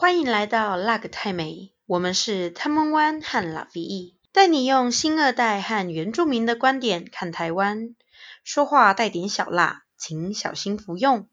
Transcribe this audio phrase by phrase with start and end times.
[0.00, 7.96] 欢迎来到辣个太美，我们是汤姆湾和拉菲翼，带你用新二代和原住民的观点看台湾，
[8.44, 11.28] 说话带点小辣，请小心服用。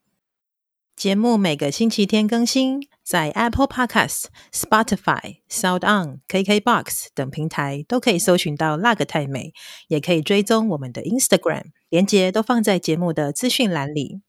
[0.95, 9.53] 节目每个星期天更新，在 Apple Podcast、Spotify、Sound On、KKBox 等平台都可以搜寻到辣个太美，
[9.89, 14.23] 也可以追踪我们的 Instagram，连接都放在节目的资讯栏里。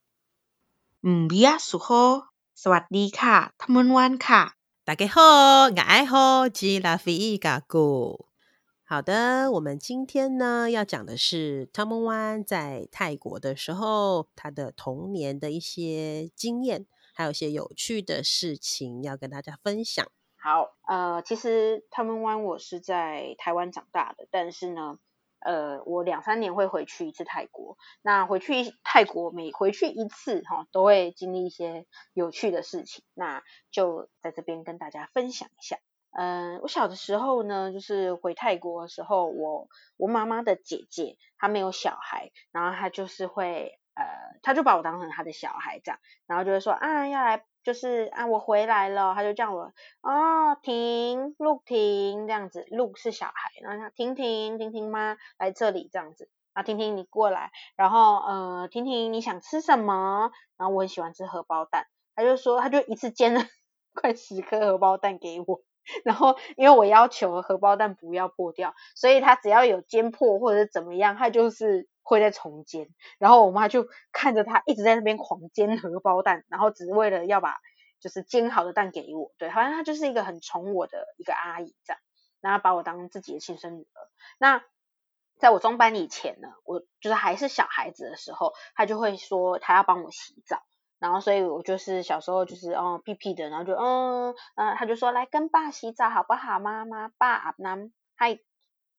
[1.03, 2.36] 嗯，比亚苏吼。
[2.64, 4.54] สวัสดีค่ะ汤姆湾ค่ะ，
[4.84, 8.28] 大家好，我爱好吉拉菲伊嘎古。
[8.84, 20.06] 好的，我们今天呢要讲的是汤姆湾在泰国的时候，他的童年的一些经验，还有一些有趣的事情要跟大家分享。
[20.38, 25.00] 好，呃，其实汤姆湾我是在台湾长大的，但是呢。
[25.47, 27.79] 呃，我两三年会回去一次泰国。
[28.03, 33.05] 那回去泰国每回去一次哈、都会经历一些有趣的事情。
[33.15, 35.79] 那就在这边跟大家分享一下。
[36.11, 47.45] 嗯、我小的时候呢，就是回泰国的时候，我我妈妈的姐姐她没有小孩，然后她就是会呃，他就把我当成他的小孩这样，然后就会说啊，要来。
[47.67, 60.31] 就是啊，我回来了，他就叫我哦，婷陆婷这样子陆是小孩，然后他婷婷，婷婷妈来这里这样子，啊，婷婷你过来，然后呃，婷婷你想吃什么？
[60.57, 63.41] 然后我很喜欢吃荷包蛋，他就说他就一次煎了
[63.93, 65.63] 快十颗荷包蛋给我，
[66.05, 71.89] 然后因为我要求荷包蛋不要破掉，所以他只要有煎破或者是怎么样，他就是。
[72.09, 72.87] 会再重煎，
[73.19, 77.57] 然后我妈就看着他一直在那边狂煎荷包蛋，然后只为了要把
[77.99, 82.01] 就是煎好的蛋给我，对，好像她就是一个很宠我的一个阿姨这样，
[82.41, 83.99] 然后把我当自己的亲生女儿。
[84.39, 84.63] 那
[85.37, 90.63] 在我中班以前呢，我就是还是小孩子的时候，她就会说她要帮我洗澡，
[90.99, 98.39] 然后所以我就是小时候就是哦屁屁的，然后就嗯嗯，他、就说来跟爸洗澡好不好，妈妈爸阿南嗨。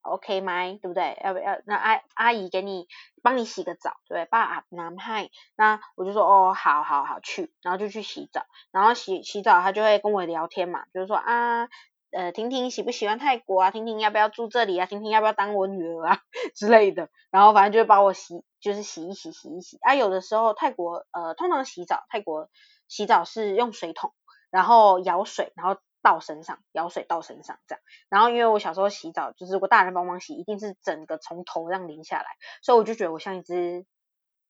[0.01, 0.63] OK 吗？
[0.81, 1.19] 对不对？
[1.21, 1.59] 要不要？
[1.65, 2.87] 那阿阿姨给你
[3.21, 4.25] 帮你洗个澡，对不对？
[4.25, 11.67] 爸阿男嗨，那我就说哦，好好好去，然后就去洗澡，然后洗洗澡，他就会跟我聊天嘛，就是说啊，
[12.11, 13.71] 呃，婷婷喜不喜欢泰国啊？
[13.71, 14.85] 婷婷要不要住这里啊？
[14.85, 16.19] 婷婷要不要当我女儿啊
[16.55, 17.09] 之类的？
[17.31, 19.77] 然后反正就会把我洗，就是洗一洗，洗一洗。
[19.81, 22.49] 啊，有的时候泰国呃，通常洗澡，泰国
[22.87, 24.13] 洗澡是用水桶，
[24.49, 25.79] 然后舀水，然后。
[26.03, 32.27] 倒身上，舀水倒身上这样，然后因为我小时候洗澡，就是如果大人帮忙洗，一定是整个从头这样淋下来，
[32.61, 33.85] 所以我就觉得我像一只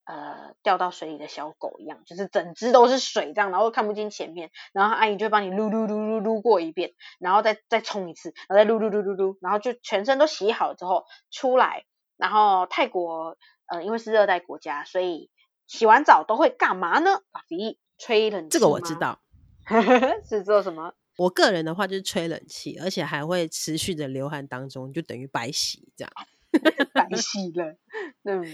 [0.07, 11.84] 呃掉到水里的小狗一样，就是整只都是水这样，然后看不清前面，然后阿姨就会帮你撸撸撸撸撸过一遍，然后再再冲一次，然后再撸撸撸撸撸，然后就全身都洗好之后出来，
[12.16, 15.29] 然后泰国呃因为是热带国家，所以
[15.67, 17.22] 洗完澡都会干嘛呢？
[17.31, 18.57] 把鼻吹冷气。
[18.57, 19.19] 这个我知道，
[20.28, 20.94] 是做什么？
[21.17, 26.13] 我个人的话就是吹冷气，而且还会持续的流汗当中，就等于白洗这样，
[26.94, 27.78] 白洗了。
[28.24, 28.46] 嗯，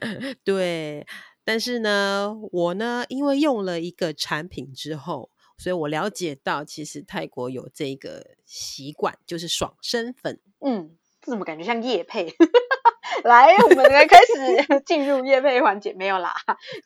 [0.44, 1.06] 对。
[1.44, 10.38] 但是呢，我呢，因为用了一个产品之后，所以我了解到，其实泰国有这个习惯，就是爽身粉。
[10.60, 12.32] 嗯，这怎么感觉像夜配？
[13.24, 16.34] 来，我们来开始进入夜配环节，没有啦，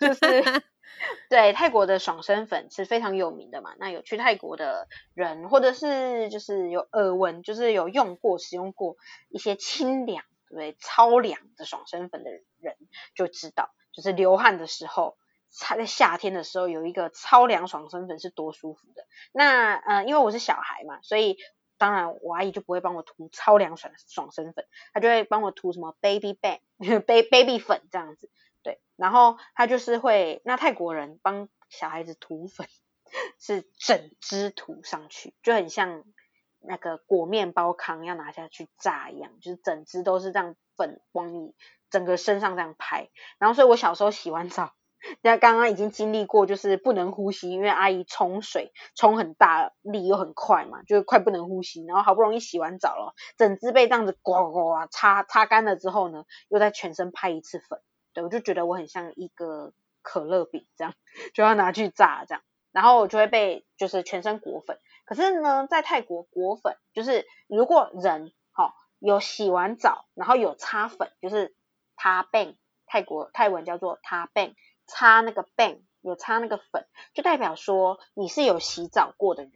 [0.00, 0.62] 就是。
[1.28, 3.74] 对，泰国的爽身粉是非常有名的嘛。
[3.78, 8.96] 那有去泰国的人，或者是就是有耳闻，就是有用过、使用过
[9.28, 10.24] 一些清凉、
[10.58, 10.76] 对？
[10.80, 12.76] 超凉的爽身粉的人
[13.14, 15.16] 就知道，就是流汗的时候，
[15.50, 19.06] 在夏天的时候有一个超凉爽身粉是多舒服的。
[19.32, 21.38] 那呃，因为我是小孩嘛，所以
[21.78, 28.30] 当然我阿姨就不会帮我涂超凉爽爽身粉，她就会帮我涂什么 baby ban，baby baby 粉这样子。
[28.62, 32.66] 对，然后他就是会，那泰国人帮小孩子涂粉，
[33.38, 36.02] 是整只涂上去，就很像
[36.66, 41.54] 那个裹面包糠要拿下去炸一样，就是整只都是这样粉往你
[41.90, 43.10] 整个身上这样拍。
[43.38, 44.72] 然后，所以我小时候洗完澡，
[45.20, 51.84] 那刚刚已经经历过，就是不能呼吸，因为阿姨冲水冲很大力又很快嘛，就快不能呼吸。
[51.86, 57.80] 然后好不容易洗完澡了，整只被这样子呱呱擦擦干了之后呢，又在全身拍一次粉。
[58.14, 60.94] 对，我就觉得我很像一个可乐饼这样，
[61.34, 62.42] 就要拿去炸这样，
[62.72, 64.78] 然后我就会被就是全身裹粉。
[65.04, 71.54] 可是呢，在泰国裹粉，就是如果人齁有洗完澡，然后有擦粉，就是
[71.96, 72.56] 他 bang，
[72.86, 74.54] 泰国泰文叫做他 bang，
[74.86, 79.52] 擦那个 bang，有擦那个粉，就代表说你是有洗澡过的人，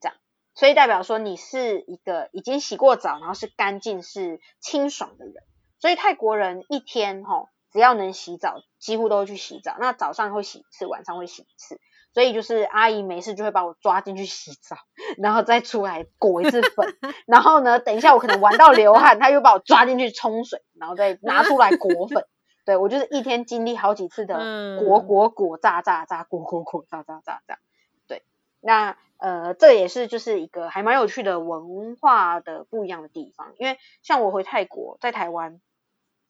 [0.00, 0.16] 这样，
[0.54, 5.34] 所以代表说你是一个已经洗过澡，然后是干净是清爽的人。
[5.78, 7.48] 所以泰国人一天齁。
[7.72, 9.76] 只要能洗澡，几乎都会去洗澡。
[9.78, 11.78] 那早上会洗一次，晚上会洗一次。
[12.16, 14.78] 所以就是阿姨没事就会把我抓进去洗澡，
[15.18, 16.96] 然后再出来裹一次粉，
[17.28, 22.24] 然后呢，等一下我可能玩到流汗，她又把我抓进去冲水，然后再拿出来裹粉。
[22.64, 27.60] 对，我就是一天经历好几次的裹裹裹炸炸炸裹裹裹炸炸炸这样。
[28.08, 28.22] 对，
[28.60, 35.60] 那呃，这也是就是一个还蛮有趣的文化的不一样的地方，因为像我回泰国，在台湾，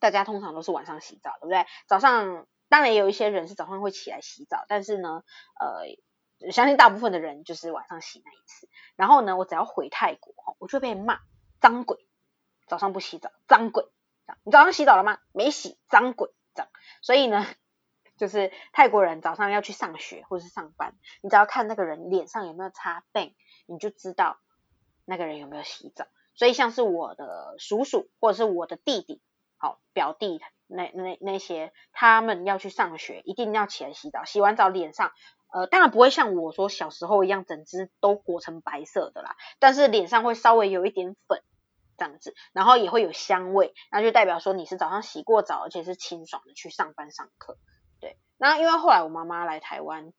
[0.01, 1.65] 大家通常都是晚上洗澡，对不对？
[1.87, 5.23] 早上当然也有一些人是早上会起来洗澡，但是呢，
[5.59, 8.69] 呃，相信大部分的人就是晚上洗那一次。
[8.95, 11.19] 然后呢，我只要回泰国，我就被骂
[11.59, 12.07] 脏鬼，
[12.67, 13.87] 早上不洗澡，脏鬼。
[14.43, 15.19] 你早上洗澡了吗？
[15.31, 16.69] 没洗，脏鬼，这样。
[17.01, 17.45] 所以呢，
[18.17, 23.33] 就是泰国人早上要去上学或是上班，你只要看那个人脸上有没有擦 b a n
[23.67, 24.37] 你就知道
[25.05, 26.07] 那个人有没有洗澡。
[26.35, 29.21] 所以像是我的叔叔或者是我的弟弟，
[29.55, 30.37] 好表弟
[30.67, 34.23] 那那那些，他们要去上学，一定要起来洗澡。
[34.25, 35.11] 洗完澡脸上，
[35.51, 41.41] 呃，当然不会像我说小时候一样，整只都裹成白色的啦，但是脸上会稍微有一点粉。
[41.99, 47.57] 这样子，然后也会有香味，那就代表说你是早上洗过澡，而且是清爽的去上班上课。
[47.99, 50.13] 对，那因为后来我妈妈来台湾，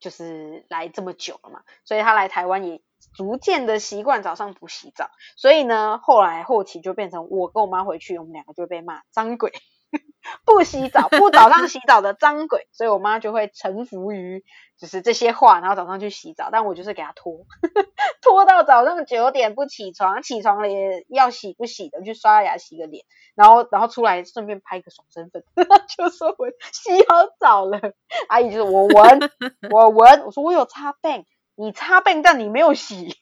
[0.00, 2.82] 就是来这么久了嘛，所以她来台湾也
[3.14, 9.52] 逐渐的习惯早上不洗澡，所以呢，后来后期就变成我跟我妈回去，我们两个就被骂脏鬼。
[10.44, 14.44] 不洗澡，不早上洗澡的脏鬼，所以我妈就会臣服于
[14.78, 16.50] 就是这些话，然后早上去洗澡。
[16.52, 17.46] 但我就是给她拖，
[18.22, 23.04] 拖到早上九点不起床，起床了也要洗不洗的去刷牙洗个脸，
[23.34, 25.42] 然后然后出来顺便拍个爽身粉，
[25.96, 27.80] 就说我洗好澡了。
[28.28, 29.30] 阿姨就是我闻
[29.70, 31.24] 我闻，我说我有擦背，
[31.56, 33.16] 你擦背但你没有洗，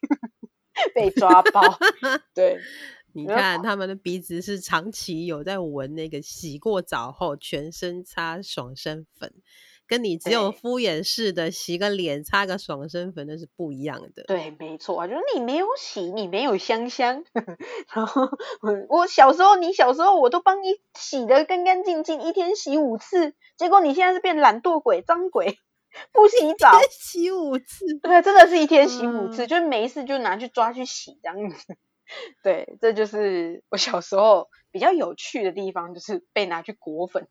[0.95, 1.63] 被抓包，
[2.35, 2.59] 对。
[3.19, 9.33] 你看他们的鼻子是长期有在闻那个洗过澡后全身擦爽身粉，
[9.89, 14.23] 跟你只有敷衍式的洗个脸擦个爽身粉那是不一样的。
[14.29, 17.25] 对，没错啊，就是你没有洗，你没有香香。
[17.93, 18.29] 然后
[18.89, 25.59] 我小时候，你小时候我都帮你洗的干干净净，一天洗五次，结果你现在是变懒惰鬼、脏鬼，
[26.13, 27.99] 不洗澡洗五次。
[28.01, 31.77] 对，真的是一天洗五次，嗯、就是没事就拿去抓去洗这样子。
[32.43, 37.29] 对，这就是我小时候比较有趣的地方，就是被拿去裹粉。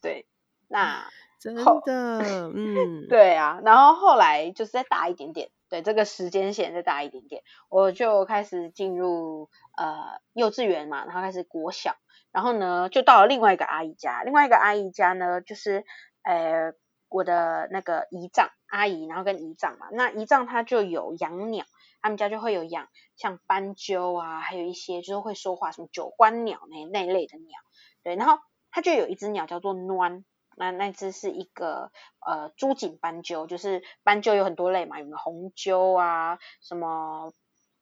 [0.00, 0.26] 对，
[0.68, 1.08] 那
[1.40, 1.62] 真的，
[2.54, 3.60] 嗯，对啊。
[3.64, 11.96] 然后后来就是再大一点点，对，这个时间线再大一点点，我就开始进入呃幼稚园嘛，然后开始国小，
[12.30, 15.84] 然后呢就到了另外一个阿姨家，另外一个阿姨家呢就是
[16.22, 16.74] 呃
[17.08, 21.64] 我的那个姨丈阿姨，然后跟姨丈嘛，那姨丈他就有养鸟。
[22.02, 27.58] 他们家就会有养像斑鸠啊，还有一些就是会说话，什么九官鸟那那一类的鸟，
[28.02, 30.24] 对，然后它就有一只鸟叫做鸾，
[30.56, 31.92] 那那只是一个
[32.26, 37.32] 呃珠颈斑鸠，就是斑鸠有很多类嘛，有没有红鸠啊，什么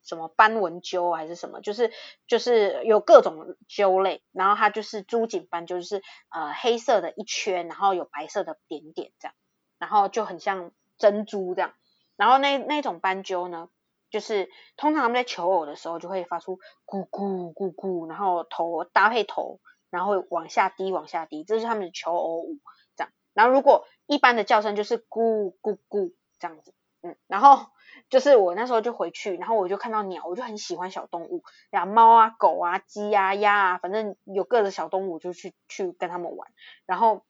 [0.03, 1.91] 什么斑纹鸠还是什么，就是
[2.27, 9.35] 就是有各种鸠类，然后它就是珠颈斑鸠，就是呃黑色的一圈，然后有白色的点点这样，
[9.79, 11.75] 然后就很像珍珠这样，
[12.17, 13.69] 然后那那种斑鸠呢，
[14.11, 22.59] 就是通常他们在求偶的时候就会发出咕咕咕咕，然后头搭配头，然后往下低往下低，这是他们的求偶舞
[22.97, 23.13] 这样。
[23.33, 27.67] 然后如果一般的叫声就是咕咕咕这样子，嗯，然后
[28.09, 36.51] 就是我那时候就回去，然后我就看到鸟，我就很喜欢小动物，呀猫啊狗啊鸡啊鸭啊，反正有各的小动物就去去跟他们玩，
[36.87, 37.25] 然后。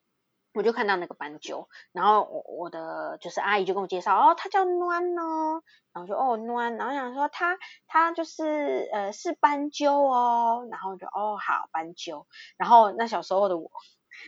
[0.53, 12.27] 我就看到那个斑鸠，然后我我的就是阿姨就跟我介绍，哦，它叫暖哦，然后就哦暖，然后想说它它就是呃是斑鸠哦，然后就哦好斑鸠，
[12.57, 13.71] 然后那小时候的我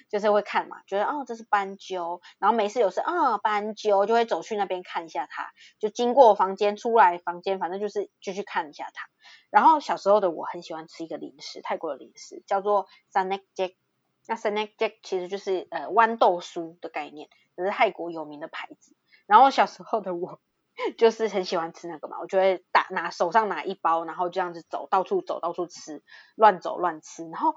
[0.09, 9.09] 就是会看嘛，觉得哦这是斑鸠，然后没事有事啊斑鸠就会走去那边看一下它，就经过房间出来房间，反正就是就去看一下它，
[9.49, 13.75] 然后小时候的我很喜欢吃一个零食，泰国的零食叫做 Snack Jack。
[14.27, 18.95] 那 Snack Jack 其实就是呃豌豆酥的概念，这是泰国有名的牌子。
[19.25, 20.41] 然后小时候的我
[20.97, 26.03] 就是很喜欢吃那个嘛，我就会打拿手上拿一包，然后这样子走到处走到处吃，
[26.35, 27.23] 乱走乱吃。
[27.29, 27.53] 然后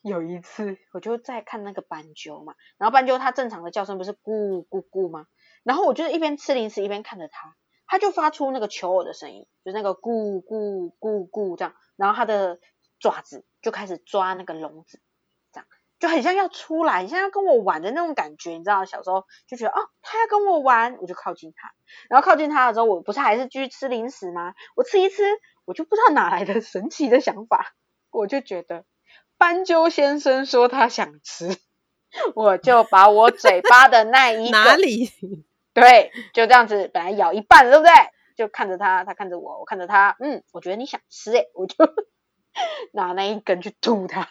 [0.00, 5.26] 有一次我就在看那个斑鸠嘛，然后斑鸠它正常的叫声不是咕咕咕吗？
[5.64, 12.58] 然后我就一边吃零食一边看着它，它就发出那个求偶的声音，就是那个咕咕咕咕这样，然后它的
[12.98, 15.00] 爪子就开始抓那个笼子。
[16.02, 21.70] 就很像要出来，很像要跟我玩的那种感觉，你知道，小时候就觉得哦，他要跟我玩，我就靠近他，
[22.10, 24.52] 然后靠近他的时候，我不是还是继续吃零食吗？
[24.74, 25.22] 我吃一吃，
[25.64, 27.72] 我就不知道哪来的神奇的想法，
[28.10, 28.84] 我就觉得
[29.38, 31.56] 斑鸠先生说他想吃，
[32.34, 35.08] 我就把我嘴巴的那一个哪里
[35.72, 37.92] 对，就这样子，本来咬一半，对不对？
[38.34, 41.76] 就看着他，他看着我，我看着他，嗯，我觉得你想吃诶，我就
[42.92, 44.30] 拿那一根去吐他，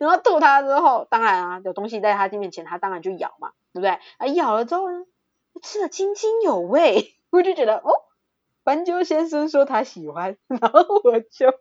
[0.00, 3.90] 然后吐他之后，当然啊，有东西在他面前，他当然就咬嘛，对不对？
[4.18, 5.04] 啊，咬了之后呢，
[5.62, 7.90] 吃得津津有味， 我就觉得哦，
[8.64, 11.52] 斑鸠先生说他喜欢，然后我就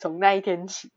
[0.00, 0.90] 从那一天起，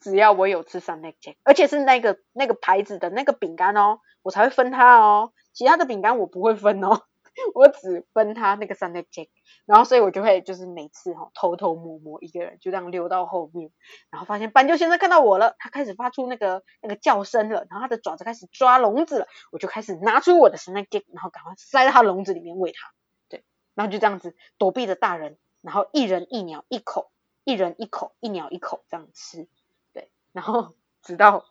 [0.00, 7.02] 只要我有吃 Snack Jack，而且是那个那个牌子的那个饼干哦，我才会分他哦，其他的饼干我不会分哦。
[7.54, 9.28] 我只分他那个 Snack Jack，
[9.66, 13.70] 然后所以我就会就是每次哈、哦、偷偷摸摸一个人就这样溜到后面，
[14.10, 22.92] 然后发现斑鸠先生看到我了，他开始发出那个那个叫声了，然后他的爪子开始抓笼子了，我就开始拿出我的 Snack Jack，然后赶快塞到他笼子里面喂他，
[23.28, 23.44] 对，
[23.74, 27.10] 然后就这样子躲避着大人，然后一人一鸟一口，
[27.44, 29.48] 一人一口，一鸟一口这样吃，
[29.92, 31.44] 对，然后 直到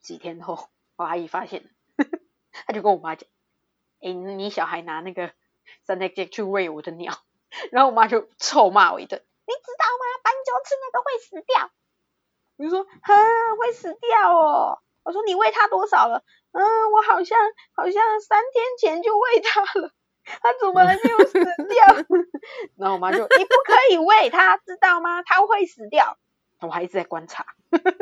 [0.00, 2.18] 几天后，我阿姨发现了，呵呵
[2.66, 3.28] 他就跟我妈讲。
[4.00, 5.30] 哎，你小孩拿那个
[5.86, 7.14] Snack Jack 去喂我的鸟，
[7.72, 9.22] 然后我妈就臭骂我一顿。
[9.46, 10.20] 你知道吗？
[10.22, 11.70] 斑鸠吃那个会死掉。
[12.56, 13.14] 我就说，哈，
[13.58, 14.78] 会死掉哦。
[15.04, 16.22] 我说你喂它多少了？
[16.52, 16.62] 嗯，
[16.92, 17.38] 我好像
[17.72, 19.92] 好像三天前就喂它了，
[20.24, 21.86] 它怎么还没有死掉？
[22.76, 25.22] 然后我妈就，你不可以喂它，知道吗？
[25.22, 26.18] 它会死掉。
[26.60, 27.94] 我还一直在观察，呵呵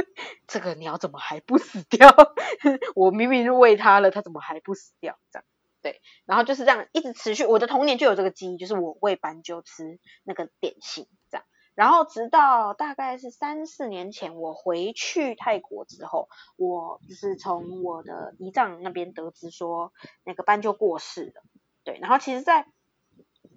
[0.47, 2.09] 这个鸟怎么还不死掉？
[2.97, 5.19] 我明明就喂它了，它怎么还不死掉？
[5.31, 5.45] 这样。
[5.87, 7.47] 对，然后就是这样一直持续。
[7.47, 11.47] 我的童年就有这个记忆，就是我喂斑鸠吃那个点心，这样。
[11.77, 19.93] 然后直到大概是三四年前，我回去泰国之后，我就是从我的姨丈那边得知说，
[20.25, 21.43] 那个斑鸠过世了。
[21.85, 22.67] 对，然后其实，在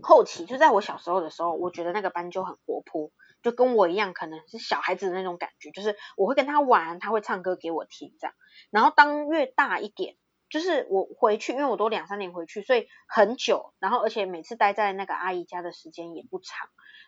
[0.04, 3.10] 后期，就在我小时候的时候，我觉得那个斑鸠很活泼，
[3.42, 8.36] 就跟我一样，可能是小孩子的那种感觉，就是我会跟他玩，他会唱歌给我听，这样。
[8.70, 10.16] 然后当越大一点。
[10.50, 16.68] 就是我回去，因为我都两三年回去，所以很久，然后而且每次待在那个阿姨家的时间也不长，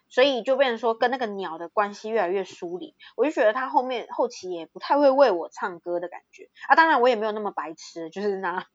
[0.09, 2.95] 所以就变成说跟那个鸟的关系越来越疏离。
[3.15, 8.67] 我就觉得它后面后期也不太会为我唱歌的感觉啊，当然我也没有那么白痴，就是拿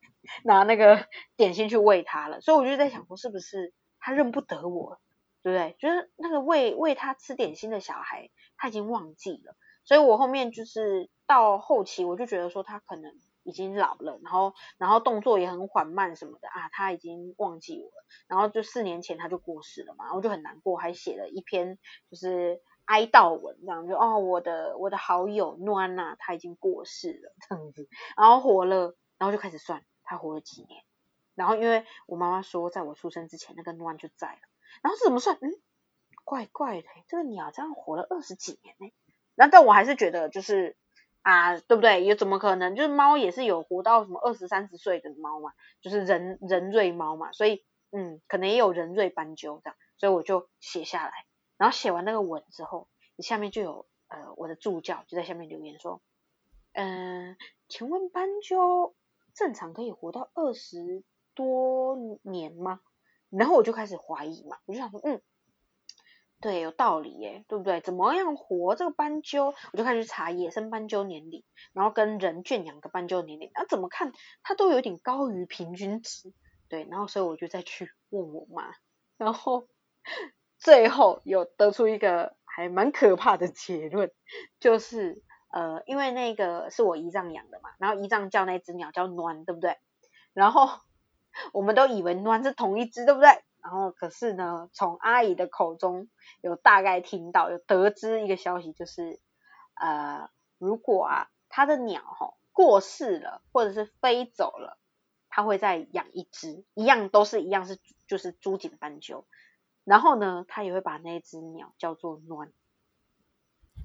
[0.43, 1.07] 拿那个
[1.37, 2.41] 点心去喂它了。
[2.41, 4.99] 所以我就在想说，是不是它认不得我，
[5.43, 5.77] 对不对？
[5.79, 9.55] 就是那个喂喂它吃点心的小孩，他已经忘记了。
[9.85, 13.13] 所以我后面就是到后期，我就觉得说他可能。
[13.47, 18.05] 已经老了，然后然后动作也很缓慢什么的啊，他已经忘记我了。
[18.27, 21.79] 然后就四年前他就过世了嘛，然后就很难过，还写了一篇
[22.11, 27.87] 就是哀悼文，这样就哦，我的我的好友暖呐，他已经过世了这样子，
[28.17, 30.83] 然后活了，然后就开始算他活了几年。
[31.33, 34.41] 然后因为我妈妈说，在我出生之前那个暖就在了，
[34.81, 35.37] 然后是怎么算？
[35.39, 35.53] 嗯，
[36.25, 38.91] 怪怪的，这个鸟这样活了二十几年呢。
[39.35, 40.75] 那但我还是觉得就是。
[41.29, 42.05] 啊，对不对？
[42.05, 42.73] 也怎么可能？
[42.73, 51.11] 就是猫也是有活到什么二十三十岁的猫嘛，就是人人瑞猫嘛，所以嗯，可能也有人瑞斑鸠这样，所以我就写下来，
[51.57, 56.01] 然后写完那个文之后，你下面就有呃我的助教就在下面留言说，
[56.71, 58.95] 嗯、呃，请问斑鸠
[59.33, 61.03] 正常可以活到二十
[61.35, 62.79] 多年吗？
[63.29, 65.21] 然后我就开始怀疑嘛，我就想说，嗯。
[66.41, 67.81] 对，有道理耶，对不对？
[67.81, 69.53] 怎么样活这个斑鸠？
[69.73, 74.11] 我就开始查野生斑鸠年龄，然后跟人圈养的斑鸠年龄，啊，怎么看
[74.43, 76.31] 它都有点高于平均值。
[76.69, 78.71] 对，然后所以我就再去问我妈，
[79.17, 79.67] 然后
[80.59, 84.11] 最后有得出一个还蛮可怕的结论，
[84.59, 89.77] 就是呃，因为那个是我姨丈养的嘛，然后姨丈叫那只鸟叫暖，对不对？
[90.33, 90.67] 然后
[91.51, 93.29] 我们都以为暖是同一只，对不对？
[93.67, 96.07] 然后可是呢，从阿姨的口中
[96.39, 99.19] 有大概听到，有得知一个消息，就是
[99.73, 104.79] 呃，如果啊，他的鸟哈过世了，或者是飞走了，
[105.27, 109.25] 他会再养一只，一样都是一样是就是朱颈斑鸠，
[109.83, 112.53] 然后呢，他也会把那只鸟叫做暖，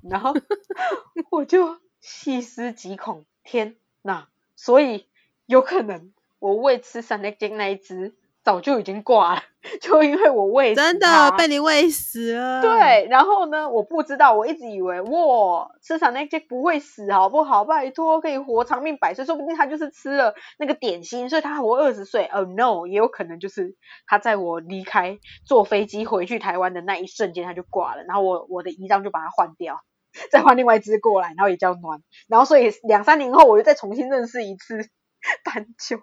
[0.00, 0.32] 然后
[1.32, 5.08] 我就细思极恐，天呐，所以
[5.46, 8.16] 有可能我喂吃 Snack Jack 那一只。
[8.44, 9.42] 早就已经挂了，
[9.80, 12.60] 就因为我喂真的被你喂死了。
[12.60, 17.64] 对，然后呢，我不知道，我一直以为哇，吃 Snack Jack 不会死，好不好？
[17.64, 22.24] 拜托，可以活长命百岁，说不定他就是吃了那个点心，所以他活二十岁。
[22.32, 29.80] 哦、oh, no，也有可能就是他在我离开坐飞机回去台湾的那一瞬间他就挂了，然后我我的姨丈就把它换掉，
[30.32, 34.88] 再换另外一只过来，然后也叫暖，然后所以两三年后我又再重新认识一次
[35.44, 36.00] 斑鸠。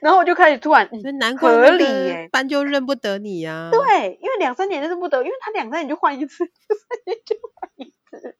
[0.00, 3.70] 然后我就开始突然，嗯，合理耶， 班就认不得你呀、啊。
[3.70, 8.36] 对，因为两三年认不得，因为他两三年就换一次，两三年就换一次，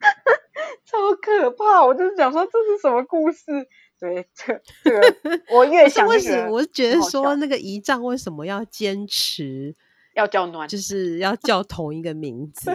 [0.84, 1.84] 超可怕！
[1.84, 3.68] 我就是想说这是什么故事？
[4.00, 5.14] 对，这这个
[5.50, 9.74] 我越想越什么，我是觉得说那个仪仗为什么要坚持
[10.14, 12.70] 要叫暖，就是要叫同一个名字？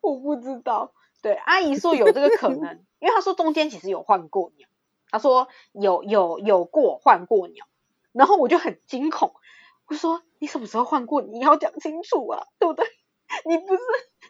[0.00, 0.92] 我不知道。
[1.22, 4.68] 对，阿姨说有这个可能，因为她说中间其实有换过鸟，
[5.10, 7.66] 她说有有有过换过鸟，
[8.12, 9.34] 然后我就很惊恐，
[9.88, 11.22] 我说你什么时候换过？
[11.22, 12.86] 你要讲清楚啊，对不对？
[13.44, 13.82] 你不是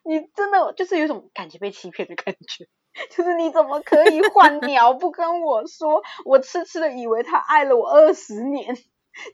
[0.04, 2.66] 你真的就是有一种感觉被欺骗的感觉。
[3.11, 6.02] 就是你怎么可以换鸟不跟我说？
[6.25, 8.75] 我痴痴的以为他爱了我二十年，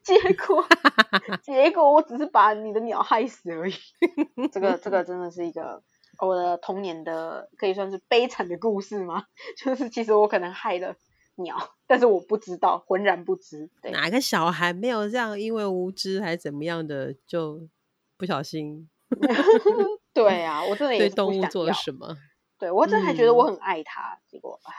[0.02, 0.66] 结果
[1.44, 3.74] 结果我只是把你的鸟害死而已。
[4.50, 5.84] 这个这个真的是一个
[6.18, 9.26] 我的童年的可以算是悲惨的故事吗？
[9.56, 10.96] 就是其实我可能害了
[11.36, 13.70] 鸟，但是我不知道，浑然不知。
[13.80, 15.38] 对，哪个小孩没有这样？
[15.38, 17.68] 因为无知还是怎么样的，就
[18.16, 18.88] 不小心？
[20.14, 22.16] 对啊，我真的也对动物做了什么？
[22.58, 24.72] 对，我真的还觉得我很爱他，嗯、结果唉，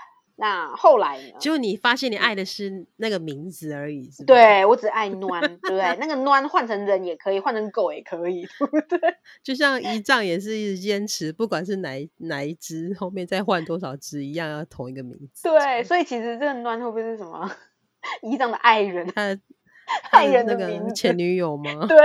[0.43, 1.37] 那后来呢？
[1.39, 5.97] 就你发现你爱的是那个名字而已，是是对，我只爱暖，对不对？
[6.01, 8.99] 那个暖换成人也可以，换成狗也可以，对不对？
[9.41, 15.43] 就像一丈也是一直坚持，不管是哪哪一只，后面再换多少只，一样要同一个名字。
[15.47, 17.49] 对，所以其实这个暖会不会是什么
[18.21, 19.07] 一丈的爱人？
[19.15, 19.39] 他
[20.11, 21.85] 爱人的名字，前女友吗？
[21.87, 21.97] 对，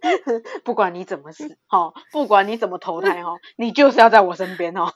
[0.64, 4.86] 不管你怎么死，哈，不管你怎么投胎，哈，你就是要在我身边，哦，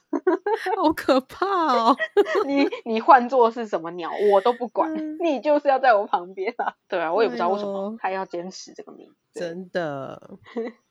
[0.76, 1.96] 好可怕哦！
[2.46, 6.74] 你你换做是什么鸟，我都不管，你就是要在我旁边啊！
[6.88, 10.38] 对啊，我也不知道为什么他要坚持这个名字，真的。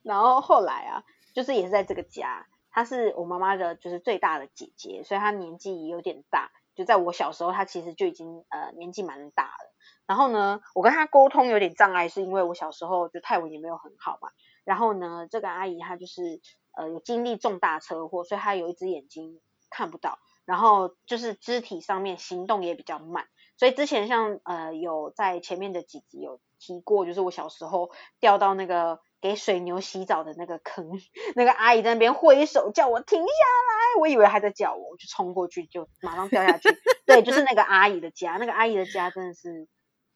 [0.03, 1.03] 然后后来啊，
[1.34, 9.74] 就是也是在这个家，她是我妈妈的，就是最大的姐姐，所以她年纪有点大，就在我小时候，她其实就已经呃年纪蛮大了。
[10.08, 14.30] 然后呢，我跟他沟通有点障碍，是因为我小时候就泰文也没有很好嘛。
[14.64, 16.42] 然后呢，这个阿姨她就是
[16.78, 23.28] 呃有经历重大车祸，所以她有一只眼睛看不到，然后就是肢体上面行动也比较慢。
[23.58, 30.90] 所以之前像呃有在前面的几集有提过，就是我小时候掉到那个给水牛洗澡的那个坑，
[31.36, 36.70] 那个阿姨在那边挥手叫我停下来，我以为她在叫我，我就冲过去就马上掉下去。
[37.05, 39.68] 对，就是那个阿姨的家，那个阿姨的家真的是。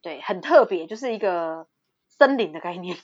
[0.01, 1.67] 对，很特别，就是一个
[2.07, 2.97] 森林的概念，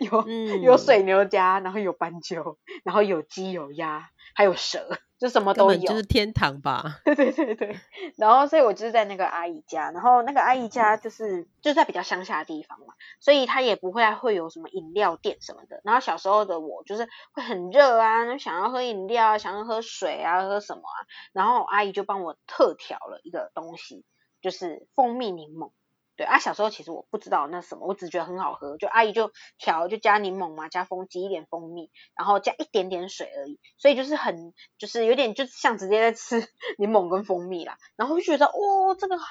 [0.00, 7.00] 有、嗯、有水牛家，然后有斑鸠，然后有鸡有鸭，还有蛇，就什么都有，就是天堂吧？
[7.04, 7.76] 对对对对。
[8.16, 15.80] 然后，所以我就是在那个阿姨家，然后那个阿姨家就是就在比较乡下的地方嘛，所以她也不会会有什么饮料店什么的。
[15.84, 20.98] 然后小时候的我就是会很热啊，想要喝饮料啊，想要喝水啊，喝什么啊？
[21.32, 24.04] 然后阿姨就帮我特调了一个东西，
[24.40, 25.70] 就是蜂蜜柠檬。
[26.16, 36.48] 对啊，小时候其实我不知道那什么，我只觉得很好喝，就阿姨就调，就加柠檬嘛，加蜂挤一点蜂蜜，然后加一点点水而已，所以就是很就是有点就像直接在吃
[36.78, 39.26] 柠檬跟蜂蜜啦，然后就觉得哦，这个好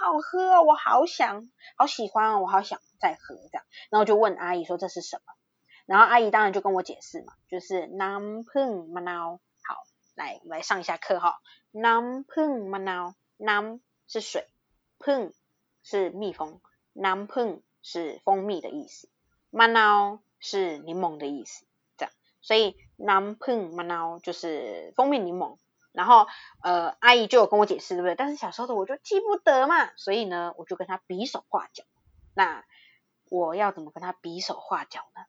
[0.00, 5.32] 好喝啊，我好想好喜欢啊，我好想再喝这样，然后就问阿姨说这是什么，
[5.86, 11.38] 然后阿姨当然就跟我解释嘛，就是 Nam Pung manao，好，来来上一下课哈
[11.72, 14.46] ，Nam Pung manao，nam 是水
[14.98, 15.32] ，Pung
[15.88, 16.60] 是蜜蜂
[16.96, 19.08] ，Nam Pung 是蜂蜜的意思
[19.52, 21.64] ，manao 是柠檬的意思，
[21.96, 25.58] 这样，所以 Nam Pung Manaw 就是蜂蜜柠檬。
[25.92, 26.26] 然后
[26.60, 28.16] 呃，阿姨就有跟我解释，对不对？
[28.16, 31.84] 但是小时候的我就记不得嘛，所以呢，我就跟他比手画脚。
[32.34, 32.64] 那
[33.30, 35.22] 我要怎么跟他比手画脚呢？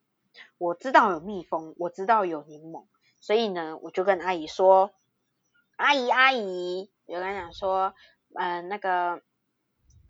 [0.58, 2.88] 我知道有蜜蜂，我知道有柠檬，
[3.22, 4.90] 所以呢，我就跟阿姨说
[5.78, 7.94] ：“阿姨，阿姨，我就跟他讲说，
[8.34, 9.22] 嗯、呃，那个。”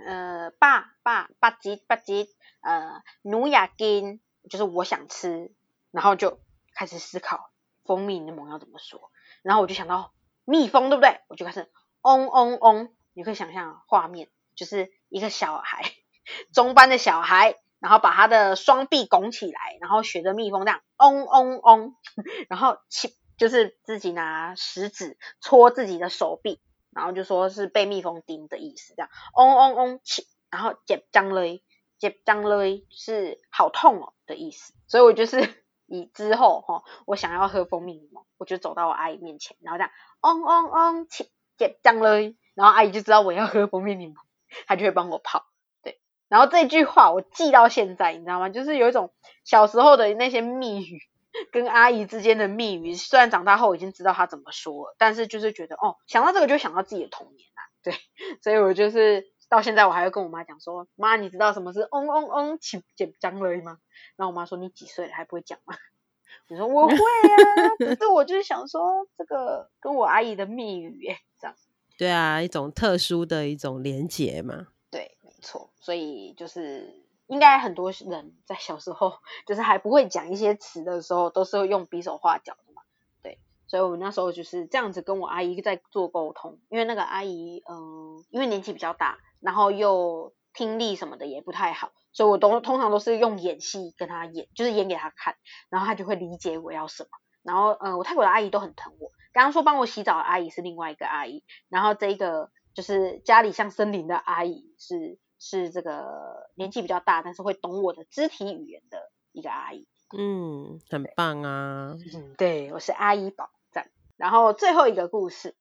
[0.05, 2.29] 呃，爸爸爸吉爸吉，
[2.61, 5.51] 呃，努亚金就是我想吃，
[5.91, 6.39] 然后就
[6.73, 7.51] 开始思考
[7.83, 10.13] 蜂蜜柠檬要怎么说，然后我就想到
[10.45, 11.21] 蜜蜂，对不对？
[11.27, 15.83] 我就开始嗡嗡嗡，你可以想象画面，就是一个小孩，
[16.53, 21.95] 中班的小孩，然后把他的双臂拱起来，然后学着蜜蜂这样嗡嗡嗡，
[22.49, 26.61] 然后起就是自己拿食指戳自己的手臂。
[26.97, 31.61] 然后就说是被蜜蜂叮的意思，这样，嗡嗡嗡，起，然后接张嘞，
[31.99, 44.17] 接张嘞是好痛哦的意思，所以我就是 以之后哈，我想要喝蜂蜜柠檬，我就走到我阿姨面前，然后这样，嗡嗡嗡，起，接张嘞，然后阿姨就知道我要喝蜂蜜柠檬，
[44.65, 45.45] 她就会帮我泡，
[45.83, 48.49] 对，然后这句话我记到现在，你知道吗？
[48.49, 51.03] 就是有一种小时候的那些密语。
[51.51, 57.93] 跟阿姨之间的密语，虽然长大后已经知道她怎么说了，但是就是觉得哦，想到这个就想到自己的童年啊，对，
[58.41, 63.79] 所以我就是到现在我还会跟我妈讲说，妈，你知道什么是嗡嗡嗡起简张了吗？
[64.15, 65.75] 然后我妈说，你几岁了还不会讲吗？
[66.49, 71.55] 我说我会啊，可是我就是想说这个跟我阿姨的密语哎，这样，
[71.97, 74.67] 对啊，一种特殊的一种连结嘛。
[74.89, 75.69] 对，没错。
[75.79, 82.81] 所以就是应该很多人在小时候就是还不会讲一些词的时候，都是会用比手画脚的嘛。
[83.21, 91.91] 对，所以我们那时候就是这样子跟我阿姨在做沟通，因为那个阿姨嗯、因为年纪比较大，然后又听力什么的也不太好。
[92.13, 95.35] 所以我都通常都是用演戏跟她演，就是演给她看，
[95.69, 97.09] 然后她就会理解我要什么。
[97.43, 99.11] 然后，嗯、呃，我泰国的阿姨都很疼我。
[99.33, 109.87] 刚刚说帮我洗澡的阿姨是另外一个阿姨，然后这一个就是家里像森林的阿姨是是这个年纪比较大，但是会懂我的肢体语言的一个阿姨。
[110.17, 111.95] 嗯，很棒啊。
[112.15, 113.89] 嗯，对，我是阿姨宝赞。
[114.15, 115.55] 然后最后一个故事，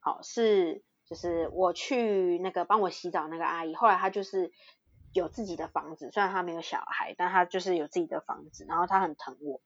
[0.00, 4.52] 好，是就是我去那个帮我洗澡那个阿姨，后来她就是。
[5.14, 8.66] 有自己的房子，虽然她没有小孩，但她就是有自己的房子。
[8.68, 9.62] 然后她很疼我，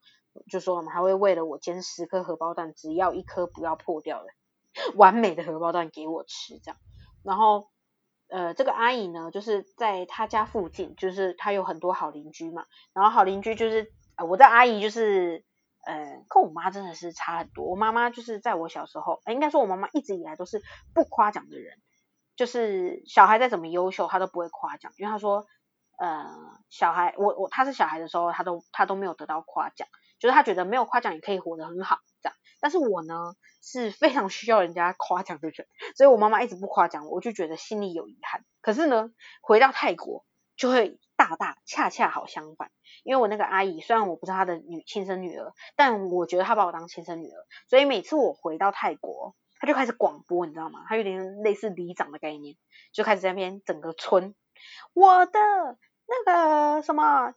[0.49, 4.31] 就说我们还会为了我煎十颗荷包蛋，只要一颗不要破掉的
[4.95, 6.79] 完美的荷包蛋给我吃，这样。
[7.25, 7.69] 然后
[8.33, 12.65] 呃，这个阿姨呢，就是在她家附近，就是她有很多好邻居嘛。
[12.95, 15.45] 然后好邻居就是呃，我的阿姨就是
[15.85, 17.67] 呃，跟我妈真的是差很多。
[17.67, 20.63] 我妈妈就是在我小时候，呃，应该说我妈妈一直以来都是
[20.95, 21.77] 不夸奖的人。
[22.35, 25.47] 就是小孩再怎么优秀，他都不会夸奖，因为他说，
[25.99, 26.27] 呃，
[26.71, 29.87] 小孩我我他是小孩的时候，他都他都没有得到夸奖，
[30.19, 31.99] 就是他觉得没有夸奖也可以活得很好。
[32.63, 38.45] 但是我呢是非常需要人家夸奖的人，所以我妈妈一直不夸奖我，我就觉得心里有遗憾。
[38.63, 39.11] 可是呢，
[39.43, 40.25] 回到泰国
[40.57, 42.71] 就会大大恰恰好相反，
[43.03, 49.35] 因为我那个阿姨虽然我不是她的女亲生女儿，但我觉得她把我当亲生女儿，所以每次我回到泰国。
[49.59, 50.85] 他就开始广播，你知道吗？
[50.89, 52.57] 他有点类似里长的概念，
[52.93, 54.35] 就开始在那边整个村，
[54.93, 55.39] 我的
[56.09, 57.33] 那个什么，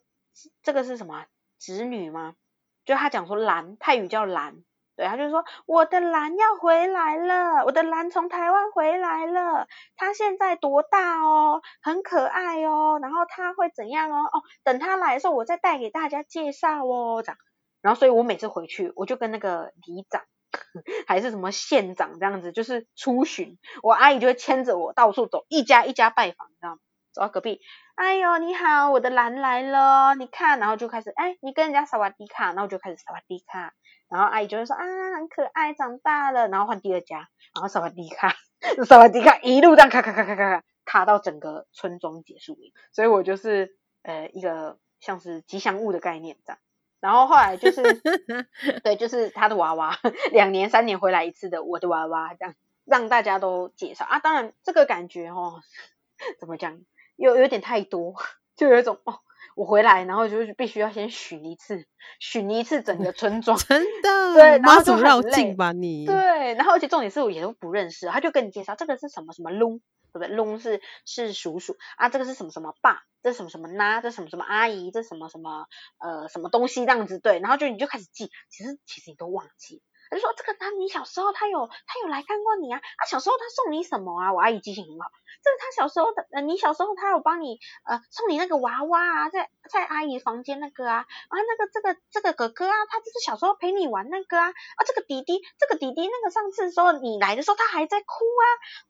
[0.64, 1.28] 这个是什么
[1.60, 2.36] 侄女吗？
[2.84, 4.64] 就他讲说兰，泰语叫兰，
[4.96, 11.62] 对，他就说我的兰要回来了，我的兰从台湾回来了，他现在多大哦？
[11.82, 14.26] 很可爱哦，然后他会怎样哦？
[14.32, 17.38] 哦，等他来的时候，我再带给大家介绍哦，这样。
[17.82, 20.24] 然后，所以我每次回去，我就跟那个里长。
[21.06, 26.78] 还是什么县长这样子，就是出巡，我阿姨就会牵着我到处走，一家一家拜访，你知道吗？
[27.12, 27.60] 走到隔壁，
[27.96, 33.74] 哎呦你好，我的兰来了，你看，然后就开始，哎，你跟人家萨瓦迪卡，然后就开始萨瓦迪卡，
[34.10, 34.84] 然后阿姨就会说啊，
[35.16, 38.36] 很可爱，长大了，然后换第二家，然后萨瓦迪卡，
[38.86, 42.58] 萨瓦迪卡，一路这样卡卡卡卡卡卡，卡到整个村庄结束，
[42.92, 46.60] 所以我就是呃一个像是吉祥物的概念这样。
[47.02, 47.84] 然后后来就是，
[48.84, 50.00] 对，就是他的娃娃，
[50.32, 54.18] 两年三年回来一次的我的娃娃，这样让大家都介绍啊。
[54.18, 55.62] 当然这个感觉哦，
[56.40, 56.82] 怎么讲，
[57.16, 58.16] 有有点太多，
[58.56, 59.20] 就有一种哦，
[59.56, 61.86] 我回来然后就是必须要先巡一次，
[62.20, 69.82] 巡一次整个村庄，真的，对，然后就绕境吧你，对，然后而且重点是我也都不认识，他就跟你介绍这个是什么什么龙。
[70.14, 70.34] 对不对？
[70.34, 84.34] 龙是是叔叔啊，这个是什么什么爸，这什么什么妈，这什么什么阿姨，这什么什么呃什么东西这样子对，然后就你就开始记，其实其实你都忘记，他就说这个他你小时候他有他有来看过你啊，啊小时候他送你什么啊？
[84.34, 85.10] 我阿姨记性很好，
[85.44, 98.46] 这是他小时候的呃你小时候他有帮你呃送你那个娃娃啊，在在阿姨房间那个啊啊那个这个这个哥哥啊，他就是小时候陪你玩那个啊啊这个弟弟这个弟弟那个上次说你来的时候他还在哭啊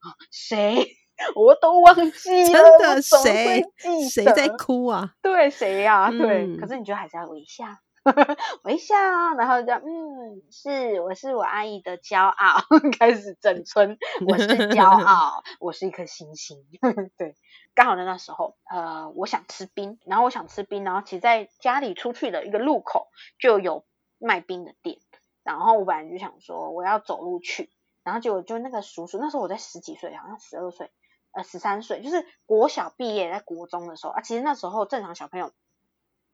[0.10, 0.98] 啊谁？
[1.34, 3.64] 我都忘记了，真的谁
[4.10, 5.12] 谁在哭啊？
[5.22, 6.12] 对，谁呀、啊？
[6.12, 7.64] 对、嗯，可是你觉得还是要微笑，
[8.64, 8.96] 微笑，
[9.38, 12.62] 然后就嗯，是，我是我阿姨的骄傲，
[13.00, 16.66] 开始整村，我是骄傲，我是一颗星星。
[17.18, 17.36] 对，
[17.74, 23.08] 刚好在那时候，呃，我想吃冰，然后我想吃冰，然后其实在家里出去的一个路口
[23.40, 23.86] 就有
[24.20, 25.00] 卖冰的店，
[25.44, 27.72] 然后我本来就想说我要走路去，
[28.04, 30.92] 然后结果就那个叔叔，那时候我在十几岁，好像十二岁。
[31.32, 35.52] 呃，十三岁就是国小毕业，在国中的时候啊，其实那时候正常小朋友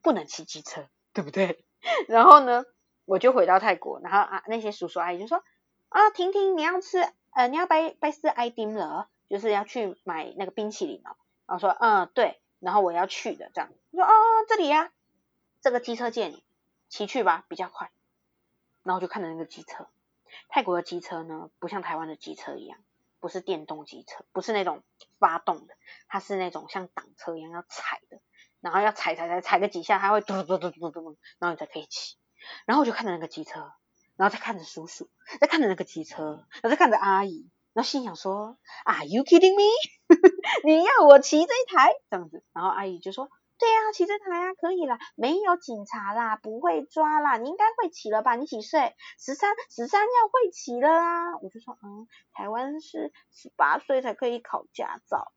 [0.03, 1.65] 不能骑机车，对不对？
[2.07, 2.63] 然后呢，
[3.05, 5.43] 我就回到泰国，然后啊，那些叔叔阿姨就说
[5.89, 6.99] 啊，婷婷你要吃
[7.31, 11.15] 呃，你要拜拜丝爱丁了，就是要去买那个冰淇淋哦。
[11.47, 14.11] 然后说嗯，对，然后我要去的这样，我说哦，
[14.47, 14.91] 这里呀，
[15.61, 16.43] 这个机车借你
[16.89, 17.91] 骑去吧，比较快。
[18.83, 19.87] 然后就看着那个机车，
[20.49, 22.77] 泰国的机车呢，不像台湾的机车一样。
[23.19, 24.81] 不是电动机车，不是那种
[25.19, 25.75] 发动的，
[26.07, 28.19] 它是那种像挡车一样要踩的，
[28.61, 32.15] 然后要踩踩踩踩个几下，它会嘟嘟嘟嘟嘟嘟，然后你才可以骑。
[32.65, 33.71] 然后我就看着那个机车，
[34.15, 39.71] 然后再看着叔叔，再看着那个机车，然后再看着阿姨，然后心想说：Are you kidding me？
[40.63, 42.43] 你要我骑这一台这样子？
[42.53, 48.35] 然后阿姨就说：对呀，骑这台啊，可以啦，没有警察啦，不会抓啦，你应该会骑了吧？
[48.35, 48.95] 你几岁？
[49.19, 51.37] 十三，十三要会骑了啊！
[51.41, 55.31] 我就说，嗯，台湾是十八岁才可以考驾照。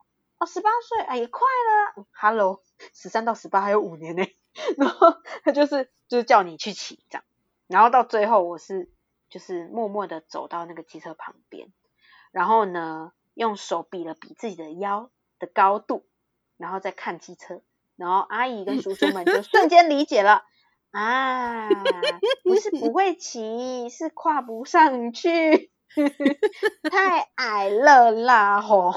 [0.44, 2.04] 哦，十八岁，哎，也快了。
[2.12, 2.60] Hello，
[2.92, 4.26] 十三到十八还有五年呢。
[4.76, 7.24] 然后他就是就是叫你去骑这样，
[7.66, 8.92] 然后到最后我是
[9.30, 11.68] 就是默默的走到那个机车旁边，
[12.30, 16.04] 然后呢用手比了比自己的腰的高度，
[16.58, 17.62] 然后再看机车，
[17.96, 20.44] 然后阿姨跟叔叔们就瞬间理解了
[20.90, 21.70] 啊，
[22.42, 25.72] 不是不会骑，是跨不上去，
[26.92, 28.94] 太矮了啦吼，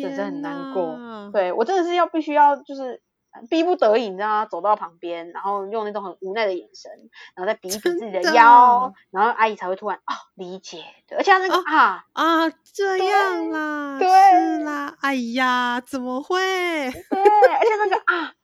[0.00, 0.98] 真的很难过，
[1.32, 3.02] 对我真的是要必须要就是。
[3.48, 4.44] 逼不得已，你知道吗？
[4.44, 6.90] 走到旁边，然后用那种很无奈的眼神，
[7.34, 10.84] 然后再比一比自己的腰，然后阿姨才会突然哦理解，
[11.16, 16.38] 而且那个、哦、啊啊这样啦，对，啦，哎呀，怎么会？
[16.42, 18.34] 对，而且那个啊，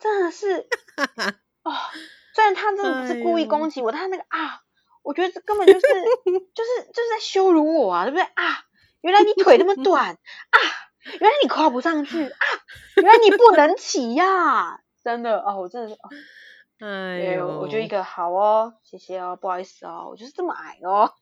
[0.00, 0.66] 真的是
[1.62, 1.70] 哦，
[2.34, 4.62] 虽然他真的不是故意攻击我，哎、但他那个啊，
[5.04, 8.64] 我觉得这根本就是就是就是在羞辱我啊，对不对啊？
[9.00, 10.58] 原来你腿那么短啊！
[11.20, 12.36] 原来你跨不上去啊！
[12.96, 14.80] 原来你不能骑呀、啊！
[15.02, 16.08] 真的哦，我真的是，哦、
[16.80, 21.12] 哎呦，我就一个好哦，谢谢哦，不好意思哦，我就是这么矮哦。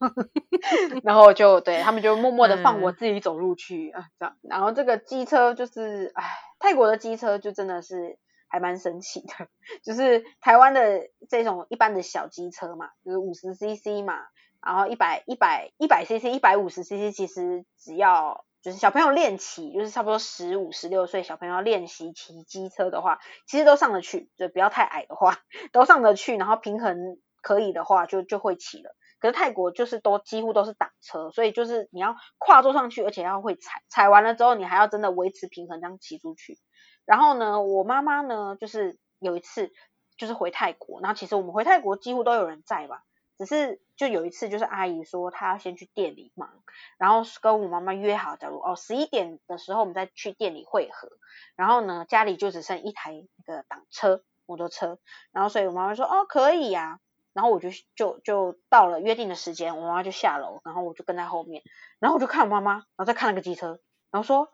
[1.03, 4.37] 然后就对他们就默默的放我自己走路去啊，这样。
[4.41, 6.23] 然后这个机车就是，哎，
[6.59, 8.17] 泰国的机车就真的是
[8.47, 9.47] 还蛮神奇的，
[9.83, 14.19] 就是台湾的这种一般的小机车嘛，就是五十 CC 嘛，
[14.65, 18.45] 然后一百一百一百 CC 一百五十 CC，其实只要。
[18.63, 25.37] 就是小朋友练骑，就是差不多十五、十六岁小朋友要练习骑机车的话，其实都上得去，就不要太矮的话，
[25.73, 26.37] 都上得去。
[26.37, 28.95] 然后平衡可以的话就，就就会骑了。
[29.19, 36.57] 可是泰国就是都几乎都是挡车，所以就是你要跨坐上去，而且要会踩，踩完了之后你还要真的维持平衡这样骑出去。
[37.05, 39.71] 然后呢，我妈妈呢，就是有一次
[40.17, 43.03] 就是回泰国，然后其实我们回泰国几乎都有人在吧。
[43.37, 46.63] 只是就有一次，就是阿姨说她要先去店里忙，
[46.97, 51.09] 然后跟我妈妈约好，假如哦十一点的时候我们再去店里汇合。
[51.55, 53.11] 然后呢，家里就只剩一台
[53.45, 54.99] 那个挡车摩托车，
[55.31, 56.99] 然后所以我妈妈说哦可以呀、
[57.33, 61.63] 然后我就就就到了约定的时间，我妈妈就下楼，然后我就跟在后面，
[61.99, 63.79] 然后我就看我妈妈，然后再看那个机车，
[64.11, 64.49] 然后说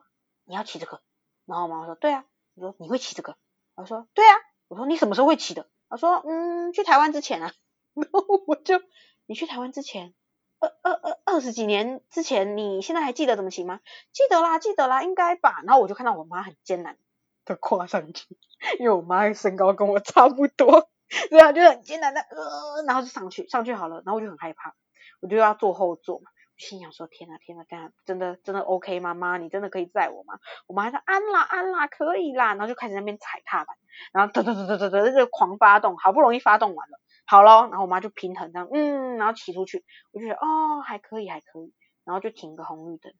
[0.45, 1.01] 你要骑这个，
[1.45, 2.23] 然后我妈妈说对啊，
[2.55, 3.35] 我说你会骑这个，
[3.75, 4.35] 我说对啊，
[4.67, 5.67] 我说你什么时候会骑的？
[5.89, 7.51] 她说嗯去台湾之前啊。
[8.11, 8.81] 然后我就，
[9.25, 10.13] 你去台湾之前，
[10.59, 13.79] 二二二二十几年之前，你现在还记得怎么骑吗？
[14.13, 15.61] 记得啦，记得啦，应该吧。
[15.65, 16.97] 然后我就看到我妈很艰难
[17.45, 18.37] 的跨上去，
[18.79, 20.89] 因为我妈身高跟我差不多，
[21.29, 24.75] 对啊，就很艰难的呃，然后就上去，上去好了，然后我就很害怕，
[25.21, 26.31] 我就要坐后座嘛。
[26.31, 27.63] 我心想说：天呐，天呐，
[28.05, 29.13] 真的真的 OK 吗？
[29.13, 30.39] 妈，你真的可以载我吗？
[30.67, 32.47] 我妈说：安啦，安啦，可以啦。
[32.47, 33.77] 然后就开始那边踩踏板，
[34.11, 36.99] 然后哒哒哒哒哒哒就狂发动，好不容易发动完了。
[37.29, 43.13] 好咯，然后我妈就平衡这样，嗯，然后骑出去，我就觉得哦还可以还可以，然后就停个红绿灯，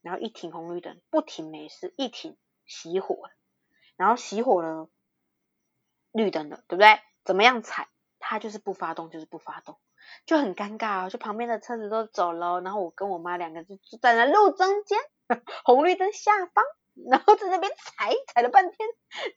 [0.00, 3.18] 然后一停红绿灯不停没事，一停熄火，
[3.96, 4.88] 然后熄火了，
[6.10, 6.98] 绿灯了，对不对？
[7.22, 9.78] 怎么样踩，它就是不发动，就是不发动，
[10.24, 14.98] 就很尴尬啊，就旁边的车子都走了，然后我跟我妈两个就站在路中间，
[15.66, 16.64] 红绿灯下方。
[17.10, 18.76] 然后在那边踩踩了半天，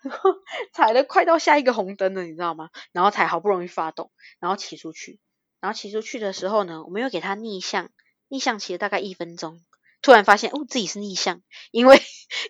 [0.03, 0.31] 然后
[0.73, 2.69] 踩了快到下一个红灯了，你知道吗？
[2.91, 5.19] 然后才好不容易发动，然后骑出去，
[5.59, 7.89] 然后骑出去的时候呢，我们又给他逆向，
[8.27, 9.61] 逆向骑了大概一分钟，
[10.01, 11.41] 突然发现哦自己是逆向，
[11.71, 11.99] 因为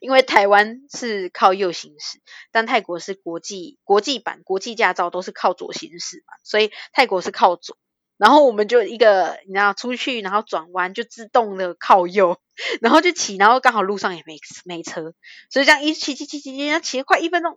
[0.02, 7.78] 因为台湾是靠右行驶，但泰国是国际国际版国际驾照都是靠左行驶嘛，所以泰国是靠左。
[8.18, 12.40] 然后我们就一个，你知道，出去然后转弯就自动的靠右，
[12.82, 15.14] 然后就骑，然后刚好路上也没没车，
[15.50, 17.56] 所以这样一骑骑骑骑骑，骑了快一分钟，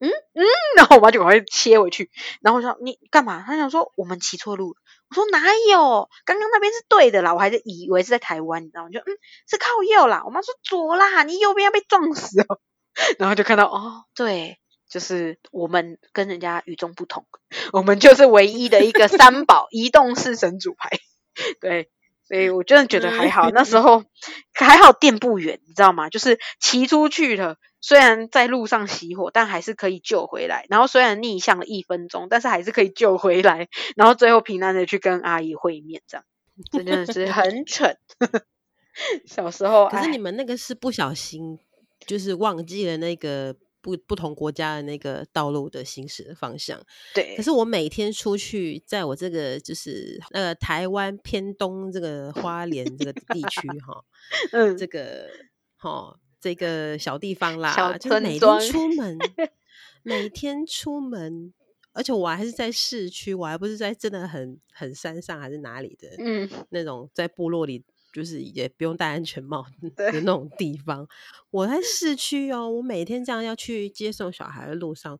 [0.00, 0.44] 嗯嗯嗯，
[0.76, 2.10] 然后我妈就赶快切回去，
[2.40, 3.42] 然后我说你干嘛？
[3.46, 4.74] 她想说我们骑错路，
[5.10, 8.90] 我说哪有，刚刚那边是对的啦，我还是以为是在台湾，你知道吗？
[8.90, 9.06] 就嗯
[9.48, 12.58] 是靠右啦，我妈说左啦，你右边要被撞死哦，
[13.18, 14.58] 然后就看到哦对。
[14.92, 17.24] 就是我们跟人家与众不同，
[17.72, 20.90] 我们就是唯一的一个三宝 移动式神主牌，
[21.62, 21.88] 对，
[22.28, 24.04] 所以我真的觉得还好，那时候
[24.52, 26.10] 还好店不远，你知道吗？
[26.10, 30.66] 就是骑出去了，虽然在路上熄火，但还是可以救回来。
[30.68, 33.68] 然后虽然逆向了一分钟，但是还是可以救回来。
[33.96, 36.24] 然后最后平安的去跟阿姨会面，这样
[36.70, 37.96] 真的是很蠢。
[39.24, 41.58] 小时候，可是你们那个是不小心，
[42.06, 43.56] 就是忘记了那个。
[43.82, 46.80] 不不同国家的那个道路的行驶的方向，
[47.12, 47.36] 对。
[47.36, 54.02] 可是我每天出去，在我这个就是呃台湾偏东这个花莲这个地区哈，
[54.52, 55.28] 嗯，这个
[55.76, 59.18] 哈、哦、这个小地方啦，小，就每天出门，
[60.04, 61.52] 每天出门，
[61.92, 69.64] 而且我还是在市区，我还不是在真的很很山上还是哪里的，嗯，那种在部落里，就是也不用戴安全帽
[69.96, 71.08] 的那种地方。
[71.50, 75.18] 我在市区哦，我每天这样要去接送小孩的路上，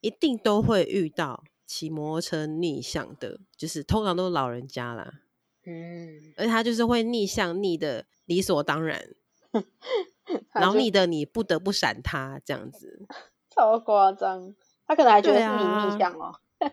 [0.00, 5.20] 一定都会遇到骑摩托车逆向的，就是通常都是老人家啦。
[5.64, 9.14] 嗯，而他就是会逆向逆的理所当然，
[10.52, 13.06] 然后逆的你不得不闪他这样子，
[13.54, 14.54] 超夸张。
[14.84, 16.68] 他可能还觉得是你逆向哦，啊、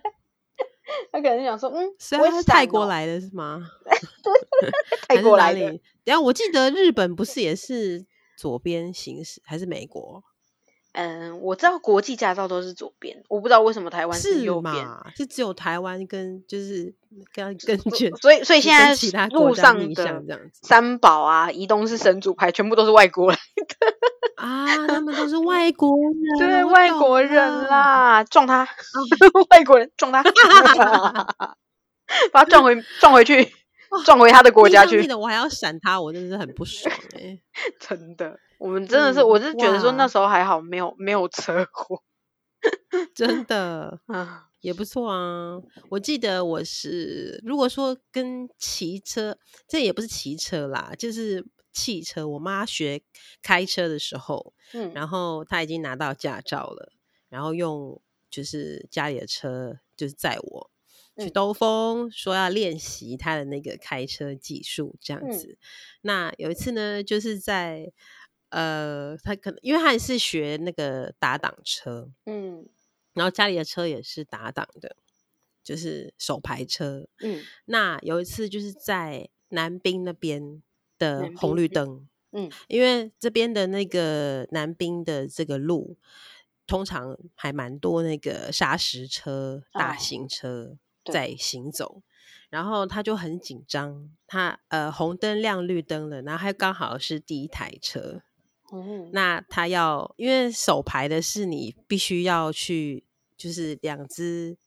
[1.11, 3.61] 他可能想说，嗯，是他是泰国来的是吗？
[5.07, 5.59] 泰国来的。
[6.03, 8.05] 等下我记得日本不是也是
[8.37, 10.23] 左边行驶，还是美国？
[10.93, 16.93] 嗯，我知道国际驾照都是左边，我不知道为什么台湾是右边，是只有台湾跟就是
[17.31, 20.23] 跟跟卷，所以所以现在其他路上的
[20.63, 25.95] 三宝啊，移动是神主牌全部都是外国来的啊，他们都是外国
[26.39, 28.65] 人，对外国人啦，撞他，
[29.51, 30.23] 外国人撞他，
[32.33, 33.47] 把他撞回撞回去，
[34.05, 37.37] 撞回他的国家去，我还要闪他，我真的是很不爽哎，
[37.79, 38.39] 真的。
[38.59, 42.03] 我们真的是，嗯、我是觉得说那时候还好，没有没有车祸，
[43.15, 45.57] 真的啊，也不错啊。
[45.89, 52.27] 我记得我是，如果说跟骑车，这也不是骑车啦，就是汽车。
[52.27, 53.01] 我妈学
[53.41, 56.91] 开车的时候，嗯，然后她已经拿到驾照了，
[57.29, 60.69] 然后用就是家里的车，就是载我
[61.15, 65.47] 去兜风，嗯、说要练习他的那个开车技术这样子。
[65.47, 65.57] 嗯、
[66.01, 67.93] 那有一次呢，就是在。
[68.49, 72.67] 呃，他可能因为他也是学那个打挡车，嗯，
[73.13, 74.95] 然后家里的车也是打挡的，
[75.63, 77.41] 就是手排车，嗯。
[77.65, 80.61] 那有一次就是在南滨那边
[80.97, 85.97] 的红绿灯，嗯，因为这边的那个南滨的这个路，
[86.67, 90.27] 通常还蛮多那个砂石车、大型。
[90.27, 90.77] 车
[91.11, 92.03] 在行走，哦、
[92.51, 98.21] 然后他就很紧张，他呃红灯亮绿灯了，然后还刚好是第一台车。
[98.73, 103.03] 嗯，那他要，因为手排的是你必须要去，
[103.37, 104.57] 就是两只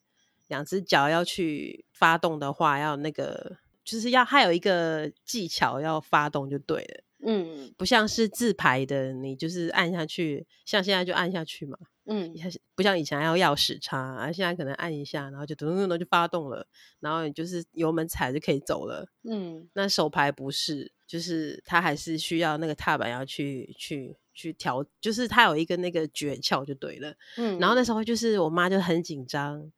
[0.49, 7.05] 两只脚要去发动的话，要那个就是要还有一个技巧要发动就对了。
[7.25, 11.79] 嗯，不像是自排的，你就是按下去，像现在就按下去嘛。
[12.13, 12.35] 嗯，
[12.75, 16.67] 不像以前还要钥匙插，而现在可能按一下，然后就咚咚咚就发动了，
[17.01, 19.09] 然后你就是油门踩就可以走了。
[19.25, 20.93] 嗯，那手排不是。
[21.05, 27.13] 就是它还是需要那个踏板要去去去调，就是他有一个那个诀窍就对了。
[27.37, 29.71] 嗯，然后那时候就是我妈就很紧张，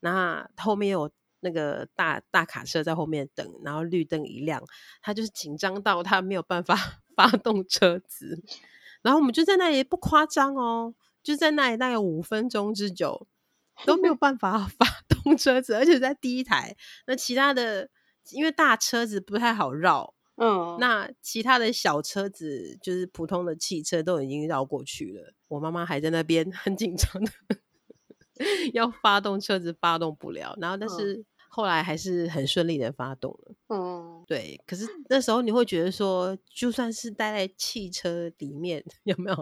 [0.00, 4.62] 那后面有那个大大卡车在后面等，然后绿灯一亮，
[5.00, 6.76] 她就是紧张到她没有办法
[7.16, 8.42] 发动车子，
[9.00, 13.26] 然后我们就在那里不夸张哦，就在那里大概五分钟之久
[13.86, 17.90] 都没有 办法 发动车子，而且在第一台，那其他的
[18.30, 20.14] 因为大车子不太好绕。
[20.36, 27.30] 嗯，那其他的小车子就是普通的汽车都已经绕过去了，我妈妈还在那边 很紧张的
[28.72, 30.56] 要发动车子，发动不了。
[30.58, 31.22] 然后但是
[31.54, 33.54] 后来还是很顺利的发动了。
[33.68, 34.58] 嗯，对。
[34.66, 39.36] 可是那时候你会觉得说，就算是待在汽车里面， 有没有？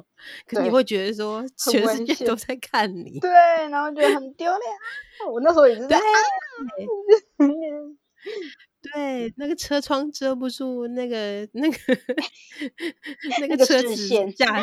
[0.45, 3.21] 可是你会觉得说，全世界都在看你。
[3.21, 3.31] 对，
[3.71, 4.61] 然后觉得很丢脸。
[5.33, 6.01] 我那时候也是在。
[8.93, 11.77] 对，那个车窗遮不住那个那个
[13.41, 14.61] 那个车子架，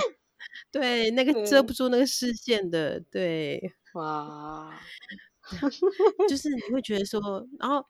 [0.69, 4.77] 对，那个遮不住那个视线的，对，哇，
[6.29, 7.85] 就是你会觉得说，然后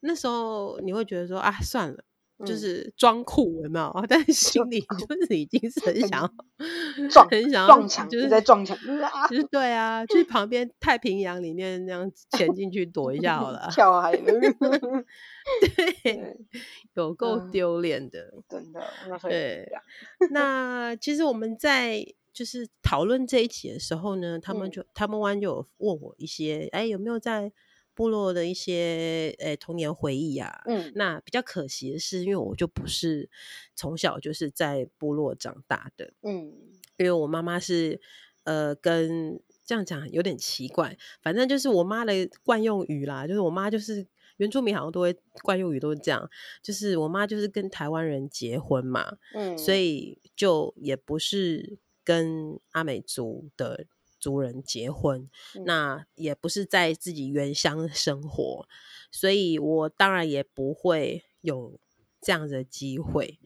[0.00, 2.04] 那时候你会觉得说啊，算了。
[2.46, 3.92] 就是装酷，有没有？
[4.08, 6.34] 但是心里就是已经是很想
[7.10, 8.74] 撞，很想要撞墙，就是在撞墙。
[9.28, 13.68] 就是对啊，去旁边太平洋里面那样 潜进去躲一下好了。
[13.70, 14.34] 跳海，对，
[16.94, 18.80] 有够丢脸的，真的。
[19.20, 19.70] 对，
[20.30, 27.52] 那其实我们在就是讨论这一期的时候呢，他们就他们湾就有问我一些，哎，有没有在。
[27.92, 33.28] 部落的一些诶、欸、童年回忆啊，嗯，那比较可惜的是，因为我就不是
[33.74, 36.50] 从小就是在部落长大的，嗯，
[36.96, 38.00] 因为我妈妈是
[38.44, 42.12] 呃跟这样讲有点奇怪，反正就是我妈的
[42.42, 44.06] 惯用语啦，就是我妈就是
[44.38, 46.30] 原住民好像都会惯用语都是这样，
[46.62, 51.78] 就是我妈就是跟台湾人结婚嘛，嗯，所以就也不是
[52.10, 53.86] 跟阿美族的。
[54.22, 55.30] 族人结婚，
[55.64, 58.68] 那也不是在自己原乡生活，
[59.10, 61.80] 所以我当然也不会有
[62.20, 63.38] 这样的机会。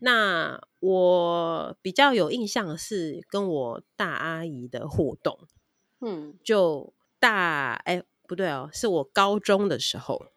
[0.00, 5.38] 那我比较有印象的是跟我大阿姨的互动，
[6.00, 10.32] 嗯，就大哎不对哦，是我高中的时候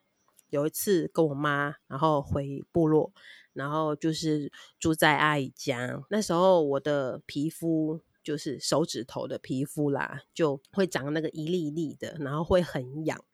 [0.48, 3.12] 有一次跟我妈，然后回部落，
[3.52, 6.02] 然后就是住在阿姨家。
[6.10, 13.24] 那时候我的皮肤就是手指头的皮肤啦，就会长那个一粒一粒的，然后会很痒。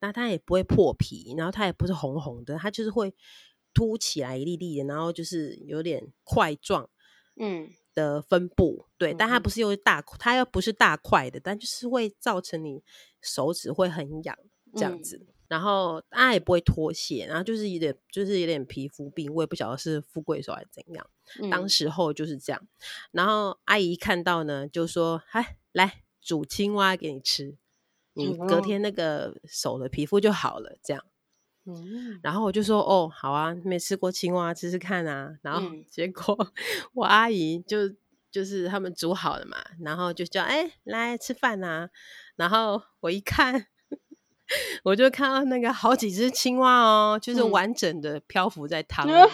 [0.00, 3.14] 那它也不会破皮，然后它也不是红红的，它就是会
[3.72, 6.88] 凸起来一粒粒的，然后就是有点块状，
[7.36, 12.82] 嗯的分布，嗯、对，但它不是又大，它又不是大块的，但就是会造成你
[13.22, 14.36] 手指会很痒
[14.74, 21.06] 这样子，嗯、然后他也不会脱屑，然后就是有点就是有点皮肤病，我也不晓得是富贵手还是怎样，
[21.40, 22.66] 嗯、当时候就是这样，
[23.12, 27.56] 然后阿姨看到呢，就说：“哎，来煮青蛙给你吃。”
[28.16, 31.04] 你隔天那个手的皮肤就好了，这样。
[31.64, 35.36] 嗯，然后我就说，哦，好啊，没吃过青蛙，吃吃看啊。
[35.42, 36.52] 然后 结果
[36.92, 37.92] 我阿姨就
[38.30, 41.90] 就是他们煮好了嘛，然后就叫哎来吃饭啊。
[42.36, 43.66] 然后我一看，
[44.82, 49.28] 我就看到那个好几只青蛙哦，就是完整的漂浮在汤 里面，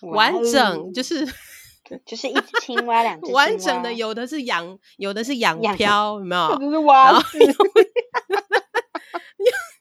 [0.00, 0.12] 这样。
[0.12, 1.26] 完整就是。
[2.06, 6.56] 就是一只青蛙，两 只完整的，有的是仰，有的是仰漂，有没有？
[6.58, 7.38] 就是蛙式，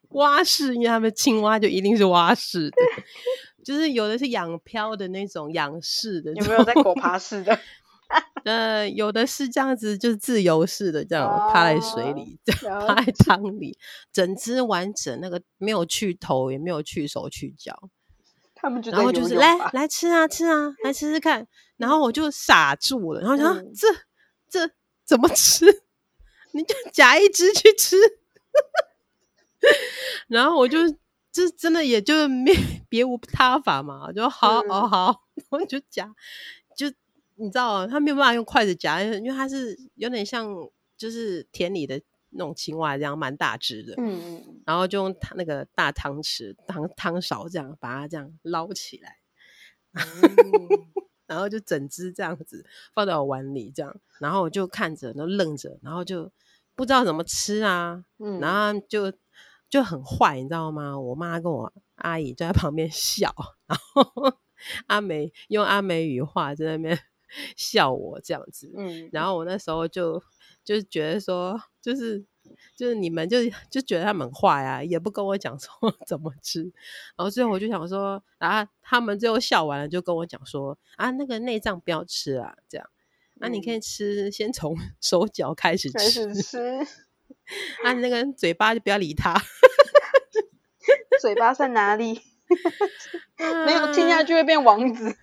[0.10, 2.76] 蛙式，因为他们青蛙就一定是蛙式的，
[3.64, 7.58] 就是有的是仰漂的那种仰式的，有没有在狗爬式的？
[8.46, 12.40] 呃，有的是这样子，就是自由式的，这样趴在水里，
[12.88, 13.78] 趴在汤里，
[14.12, 17.90] 整只完整，那个没有去头，也没有去手去脚。
[18.56, 21.48] 他们就然后就是来来吃啊吃啊，来吃吃看。
[21.78, 23.88] 然后我就傻住了，然后想、嗯、这
[24.48, 24.72] 这
[25.04, 25.66] 怎么吃？
[26.54, 27.96] 你就夹一只去吃。
[30.28, 30.78] 然后我就
[31.32, 32.54] 这真的也就没
[32.90, 36.12] 别无他法嘛，就好好好，我、嗯、就夹，就
[37.42, 40.48] 你知道，他没有办法用筷子夹，因为它是有点像
[40.96, 42.02] 就是田里的。
[42.34, 49.18] 那种青蛙这样蛮大只的，嗯嗯，然后就用那个大汤匙、汤汤勺这样把它这样捞起来，
[49.92, 50.02] 嗯、
[51.28, 56.32] 然后就整只这样子放在我碗里，这样，然后我就看着，然后愣着，然后就
[56.74, 59.12] 不知道怎么吃啊，嗯，然后就
[59.70, 60.98] 就很坏，你知道吗？
[60.98, 63.36] 我妈跟我阿姨就在旁边笑，
[63.68, 64.34] 然后
[64.88, 66.98] 阿美用阿美语话在那边
[67.56, 70.22] 笑我这样子，嗯，然后我那时候就。
[70.64, 72.24] 就觉得说，就是
[72.78, 73.40] 就是你们就
[73.72, 75.72] 就觉得他们坏啊，也不跟我讲说
[76.06, 76.62] 怎么吃，
[77.18, 82.88] 然后最后我就想说，然后他们最后笑完了，就跟我讲说啊，那个内脏不要吃啊，这样，
[83.40, 86.60] 那、你可以吃，先从 手脚开始吃，开始吃，
[87.84, 89.34] 啊，那个嘴巴就不要理他，
[91.20, 92.22] 嘴巴在哪里？
[93.66, 95.18] 没有听下去会变王子，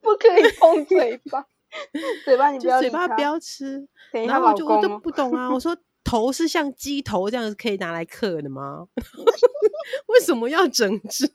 [0.00, 1.48] 不可以碰嘴巴。
[2.24, 3.86] 嘴巴你不要，嘴巴不要吃。
[4.12, 8.86] 然后我就我都不懂啊，我 说头是像鸡头这样子可以拿来刻的吗？
[10.08, 11.26] 为什么要整只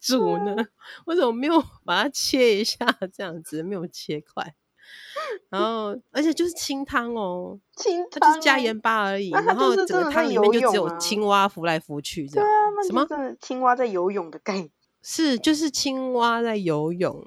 [0.00, 0.56] 煮呢？
[1.06, 2.76] 为什么没有把它切一下
[3.12, 3.62] 这样子？
[3.62, 4.54] 没有切块。
[5.48, 9.30] 然后而且就是清汤哦，清汤，它就是加盐巴而已。
[9.30, 12.48] 然后整个汤里面就只有青蛙浮来浮去这样。
[12.86, 13.06] 什么？
[13.40, 14.70] 青蛙在游泳的概念？
[15.02, 17.26] 是，就是青蛙在游泳。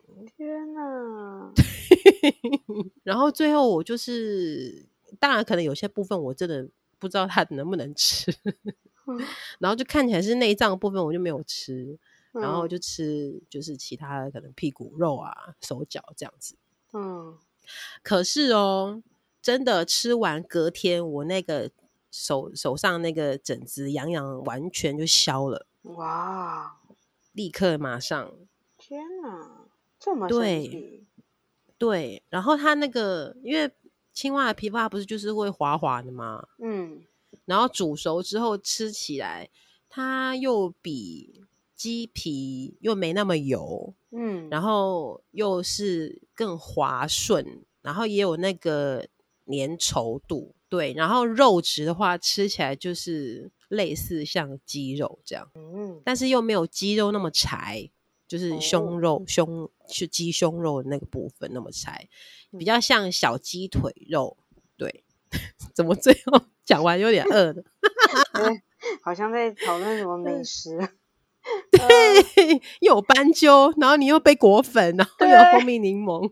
[3.03, 4.85] 然后最后我就是，
[5.19, 6.67] 当然可能有些部分我真的
[6.99, 8.33] 不知道它能不能吃，
[9.59, 11.97] 然后就看起来是内脏部分我就没有吃，
[12.33, 16.55] 然后就吃就是其他的可能屁股肉啊、手脚这样子。
[16.93, 17.37] 嗯，
[18.03, 19.01] 可是哦，
[19.41, 21.71] 真的吃完隔天我那个
[22.11, 25.65] 手手上那个疹子痒痒完全就消了。
[25.83, 26.77] 哇！
[27.33, 28.33] 立刻马上！
[28.77, 29.67] 天哪，
[29.99, 31.06] 这么神奇！
[31.77, 33.71] 对，然后它那个，因为
[34.13, 36.43] 青蛙的皮肤它不是就是会滑滑的吗？
[36.59, 37.03] 嗯，
[37.45, 39.47] 然后煮熟之后吃起来，
[39.87, 41.43] 它又比
[41.75, 49.07] 鸡皮又没那么油，嗯，然后又是更滑顺，然后也有那个
[49.45, 57.91] 粘稠度，对，然后肉质的话吃起来就是类似像鸡肉这样，嗯，但是又没有鸡肉那么柴。
[58.27, 62.07] 就是胸肉、哦、胸是鸡胸肉的那个部分那么柴，
[62.57, 64.37] 比较像小鸡腿肉。
[64.77, 65.03] 对，
[65.73, 67.63] 怎么最后讲完有点饿了？
[69.01, 70.77] 好像在讨论什么美食。
[71.71, 76.29] 对，又有斑鸠，然后你又被裹粉，然后有蜂蜜柠檬。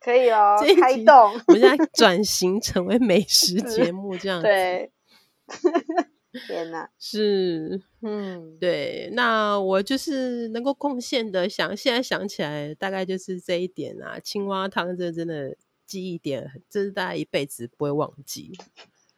[0.00, 1.32] 可以哦，开动。
[1.48, 4.46] 我们现在转型成为美食节目这样子。
[4.46, 4.92] 对。
[6.46, 14.18] 天呐，是，嗯，对，那我就是能够贡献的，想现在想起来，大概就是这一点啊。
[14.18, 15.54] 青蛙汤这真的
[15.86, 18.52] 记忆点，这是大家一辈子不会忘记。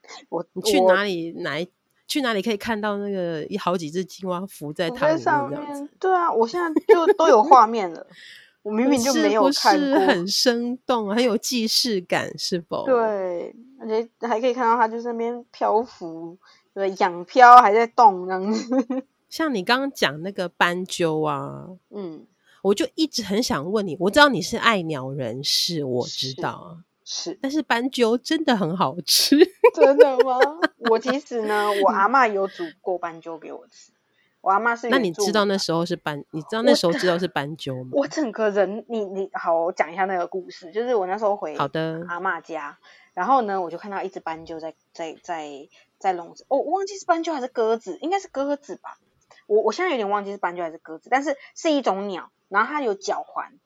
[0.28, 1.68] 我你去哪里哪一
[2.06, 5.88] 去哪里可以看到那个一好几只青蛙浮在汤上面？
[5.98, 8.06] 对啊，我现在就都有画面了。
[8.64, 12.86] 我明明就没有看过，是不是很生动，很有既视感，是否？
[12.86, 16.38] 对，而且还可以看到它就是那边漂浮，
[16.74, 19.06] 对，仰漂还在动这样子。
[19.30, 22.26] 像你刚刚讲那个斑鸠啊，嗯，
[22.62, 29.38] 我就一直很想问你，我知道你是爱鸟人士，我知道啊，是，但是斑鸠真的很好吃，
[29.74, 30.38] 真的吗？
[30.90, 33.92] 我其实呢，我阿嬷有煮过斑鸠给我吃。
[34.40, 36.22] 我阿妈是，那你知道那时候是斑？
[36.32, 37.92] 你知道那时候知道是斑鸠吗？
[37.96, 40.70] 我整个人，你你好，我讲一下那个故事。
[40.70, 42.78] 就是我那时候回好的阿嬷家，
[43.14, 45.66] 然后呢，我就看到一只斑鸠在在在
[45.98, 46.44] 在笼子。
[46.48, 48.98] 哦，我忘记是斑鸠还是鸽子，应该是鸽子吧。
[49.46, 53.58] 我我现在有点忘记是斑鸠还是鸽子，但是是一种鸟，然后它有脚环，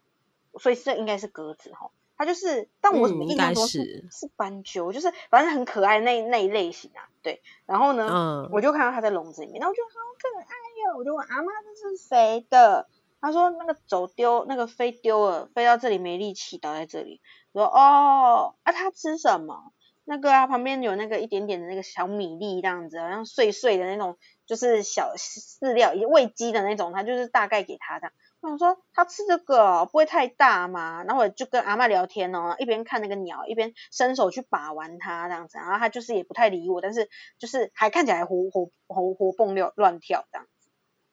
[0.58, 1.90] 所以这应该是鸽子哈。
[2.16, 7.08] 它就是，但我怎么印象中是、嗯、是斑鸠，就是反正很可爱那那一类型啊。
[7.22, 10.98] 对，然后呢，嗯、我就看到它在笼子里面，然后我觉得好可爱哟。
[10.98, 12.88] 我就问阿妈，这是谁的？
[13.20, 17.20] 他说那个走丢，那个飞丢了，飞到这里没力气，倒在这里。
[17.52, 19.72] 我说哦，啊，它吃什么？
[20.10, 26.94] 那个啊，旁边有那个一点点的那个小米粒这样子，好像碎碎的那种，就是小饲料，喂鸡的那种。
[26.94, 28.10] 他就是大概给他的。
[28.40, 31.04] 我想说他吃这个不会太大吗？
[31.04, 35.58] 然后我就跟阿妈聊天哦，一边看那个鸟，一边伸手去把玩它这样子。
[35.58, 40.46] 然后他就是也不太理我，但是就是还看起来活活活活蹦乱乱跳这样。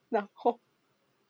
[0.07, 0.61] 然后，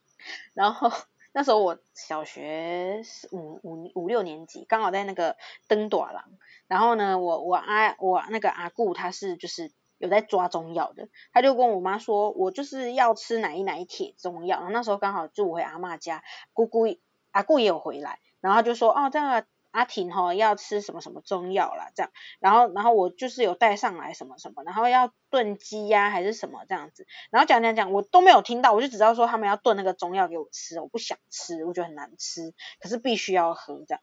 [0.54, 0.92] 然后
[1.38, 3.02] 那时候我小学
[3.34, 5.36] 五五五六年级，刚好在那个
[5.68, 6.22] 登大人。
[6.68, 14.60] 然后呢，我我阿我那个阿姑她是就是有在抓中药的，她就跟我妈说，我就是要吃哪一哪一帖中药。
[14.60, 16.24] 然后那时候刚好住回阿妈家，
[16.54, 16.86] 姑姑
[17.32, 19.46] 阿姑也有回来，然后就说哦这样。
[19.76, 22.10] 阿婷齁要吃什么什么中药啦，这样，
[22.40, 34.02] 然后然后我就是有带上来什么什么，然后要炖鸡呀还是什么这样子，然后讲讲讲我都没有听到，我就只知道说他们要炖那个中药给我吃，我不想吃，我觉得很难吃，可是必须要喝这样，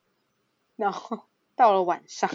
[0.77, 1.23] 然后
[1.57, 2.29] 到了晚上，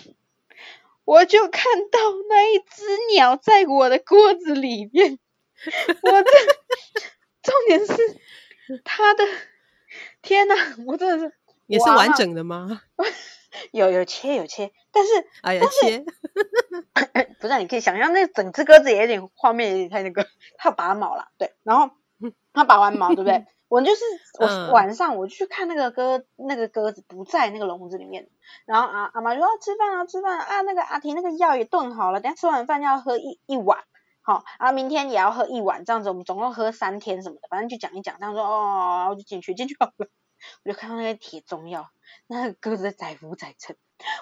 [1.05, 2.83] 我就看到那一只
[3.13, 5.19] 鸟在我的锅子里面，
[6.01, 6.31] 我的
[7.43, 9.23] 重点是它的，
[10.23, 10.55] 天哪，
[10.87, 11.35] 我真的是。
[11.67, 12.81] 也是完整的吗？
[13.71, 15.09] 有有切有切，但是
[15.41, 16.05] 哎呀切，
[17.39, 21.89] 不是，你可以想象那整只鸽子也有点画面有点太那个，它拔毛了，对，然后
[22.53, 23.45] 它拔完毛，对不对？
[23.67, 24.01] 我就是
[24.39, 28.29] 我晚上我去看那个鸽，那个鸽子不在那个笼子里面，
[28.65, 33.79] 然后啊阿妈就说吃饭啊吃饭啊，那个阿婷那个药也炖好了，等下吃完饭要喝一一碗，
[34.21, 40.07] 好，然后明天也要喝一碗，这样子我们总共喝三天什么的，反正就讲一讲，这样说哦，然后就进去进去好了。
[40.63, 41.89] 我就看到那个铁中药，
[42.27, 43.75] 那个鸽子在载浮载沉，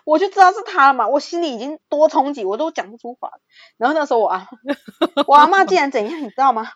[0.04, 1.08] 我就知道是它嘛。
[1.08, 3.32] 我心里已经多冲击，我都讲不出话。
[3.78, 4.48] 然后那时候我啊，
[5.28, 6.72] 我阿妈竟然怎样，你知道吗？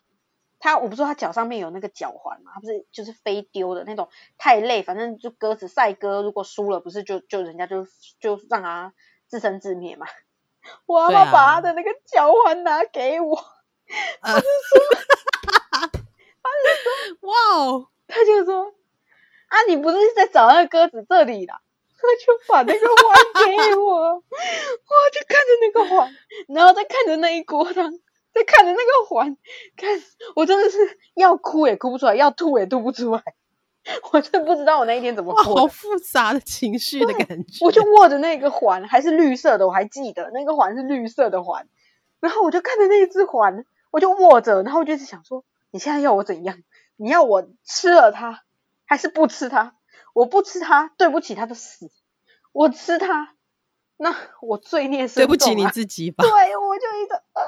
[0.61, 7.87] 他我不是说他脚上面有那个脚环嘛，他不是就是飞丢的那种，太累，反正就鸽子赛鸽，如果输了不是就就人家就
[8.19, 8.93] 就让他
[9.27, 10.05] 自生自灭嘛。
[10.85, 13.37] 我阿妈把他的那个脚环拿给我，
[14.19, 14.81] 他就说，
[15.71, 15.95] 他就
[16.83, 18.73] 说， 哇哦，他就说。
[19.49, 21.59] 啊，你不是在找那个鸽子这里啦？
[22.01, 24.21] 他就把那个环给我， 我
[25.11, 26.15] 就看着那个环，
[26.47, 27.91] 然后再看着那一锅汤，
[28.33, 29.35] 再看着那个环，
[29.75, 29.89] 看
[30.33, 30.77] 我真的是
[31.15, 33.21] 要哭也哭不出来，要吐也吐不出来，
[34.13, 35.43] 我真的不知道我那一天怎么过。
[35.43, 37.65] 好复杂的情绪的感觉。
[37.65, 41.67] 我就握着那个环，还是绿色的，我还记得那个环是绿色的环，
[42.21, 46.63] 然后我就看着那一只环，我就握着，然后我就想说，你现在要我怎样？
[46.95, 48.43] 你要我吃了它？
[48.89, 49.75] 还是不吃它，
[50.13, 51.91] 我不吃它，对不起它的死。
[52.51, 53.35] 我吃它，
[53.97, 55.27] 那我罪孽深重啊。
[55.27, 56.23] 对不起你自己吧。
[56.23, 57.43] 对，我就一直，呃，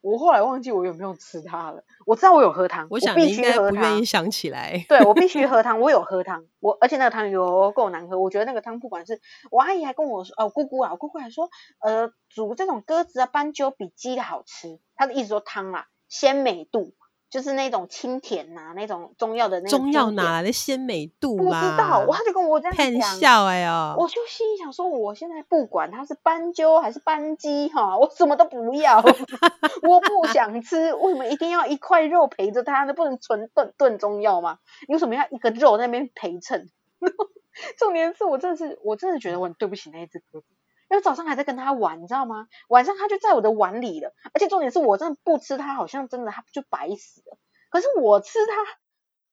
[0.00, 1.84] 我后来忘记我有没有吃它了。
[2.06, 3.74] 我知道我有喝汤，我想我必须喝汤。
[3.74, 4.86] 不愿意想起来。
[4.88, 8.18] 对，我必须喝汤，我有喝汤，我而且那个汤有够难喝。
[8.18, 11.50] 我觉得那个汤不管是我阿姨还跟我说，哦，姑姑啊，我姑姑还说，
[11.80, 14.80] 呃，煮这种鸽子啊、斑鸠比鸡的好吃。
[14.96, 16.94] 她的意思说汤啊，鲜美度。
[17.34, 23.18] 就是那种清甜呐、啊，那种中药的那种中药哪来的鲜美度不知道，他就跟我这样讲。
[23.18, 28.98] 笑哎呀，我就心里想说，我现在不管它是斑鸠还是斑鸡哈，我什么都不要，
[29.82, 30.94] 我不想吃。
[30.94, 32.94] 为什么一定要一块肉陪着它呢？
[32.94, 34.58] 不能纯炖炖中药吗？
[34.86, 36.70] 你为什么要一个肉在那边陪衬？
[37.80, 40.46] 重点是我真的是，我真的觉得我很对不起那一只鸽子。
[40.94, 42.46] 因为早上还在跟他玩，你知道吗？
[42.68, 47.36] 晚上他就在我的碗里了，而且重点是我真的不吃它，好像真的它就白死了。
[47.68, 48.62] 可是我吃它，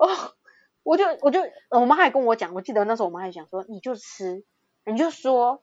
[0.03, 0.33] 哦，
[0.81, 1.39] 我就我就
[1.69, 4.43] 我妈还跟我讲，我记得那时候我妈还讲说，你就吃，
[4.85, 5.61] 你就说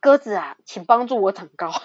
[0.00, 1.72] 鸽子啊，请帮助我长高。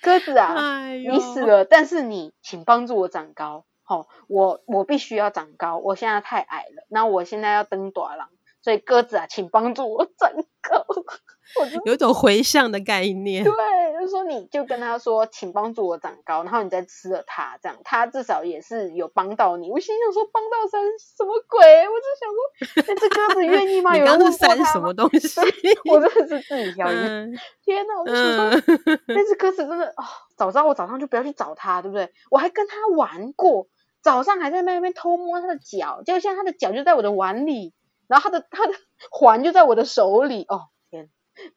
[0.00, 3.66] 鸽子啊，哎、你死了，但是你请帮助我长高。
[3.82, 8.24] 好、哦，我我必须要长高，我现在太矮了，那我现在要登大人。
[8.66, 10.28] 所以鸽子啊，请帮助我长
[10.60, 10.84] 高。
[11.60, 13.44] 我就有一种回向的概念。
[13.44, 13.52] 对，
[13.92, 19.70] 就是说你就跟他说，请帮助我长高，然后你再吃了它，这样它至少也是有帮到你。
[19.70, 21.60] 我心想说，帮到三什么鬼？
[21.88, 23.94] 我就想说，那只鸽子愿意吗？
[23.96, 25.40] 有人问过他什么东西？
[25.88, 28.00] 我真的是自己挑天哪！
[28.00, 28.50] 我就说，
[28.84, 30.02] 嗯、那只鸽子真的哦，
[30.36, 32.12] 早知道我早上就不要去找它，对不对？
[32.32, 33.68] 我还跟它玩过，
[34.02, 37.72] 早上还在那边偷摸它的脚，结果现在它的脚就在我的碗里。
[38.08, 38.72] 然后他的他的
[39.10, 41.08] 环就在我的手里哦，天，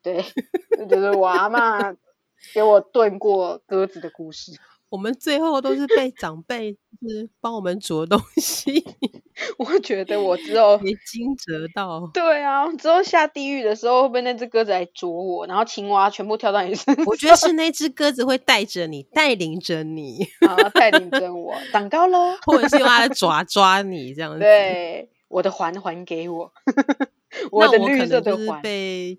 [0.02, 0.24] 对，
[0.90, 1.96] 就是我阿妈
[2.54, 4.52] 给我炖过鸽子的故事。
[4.90, 8.84] 我们最后都是被长辈是帮我们煮的东西。
[9.60, 12.10] 我觉得我之后没惊蛰到。
[12.12, 17.06] 对啊，之后下地狱的时候会被那只鸽子来啄我，然后青蛙全部跳到你身上。
[17.06, 24.40] 我觉得是那只鸽子会带着你，带领着你， 啊，带领着我长高喽，或者是用它的爪抓你这样子。
[24.40, 25.08] 对。
[25.30, 26.52] 我的环还给我，
[27.52, 29.18] 我的绿色的环被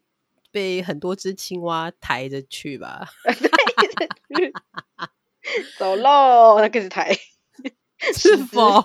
[0.53, 3.09] 被很多只青蛙抬着去吧，
[5.79, 7.17] 走喽，那个是抬，
[8.15, 8.85] 是否？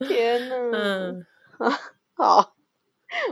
[0.00, 0.56] 天哪！
[0.72, 1.26] 嗯，
[2.14, 2.54] 好，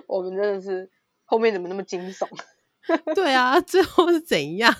[0.07, 0.91] 我们真的是
[1.24, 2.26] 后面怎么那么惊悚？
[3.14, 4.72] 对啊，最后是怎样？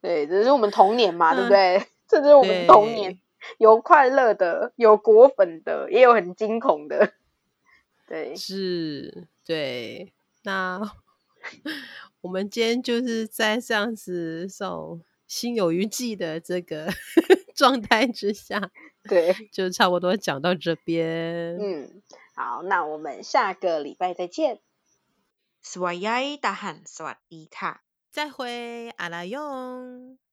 [0.00, 1.84] 对，这是我们童年嘛，对不对？
[2.08, 3.20] 这就是我们童年。
[3.57, 7.13] 有快乐的，有裹粉的，也有很惊恐的。
[8.07, 10.13] 对，是，对。
[10.43, 10.79] 那
[12.21, 16.87] 我们今天就是在这样子这种心有余悸的这个
[17.55, 18.71] 状态之下，
[19.03, 21.57] 对， 就差不多讲到这边。
[21.57, 22.01] 嗯，
[22.35, 24.59] 好，那我们下个礼拜再见。
[25.63, 27.81] สวัสดี大汉，สวัสดีค่ะ，
[28.11, 30.17] 再会，阿拉勇。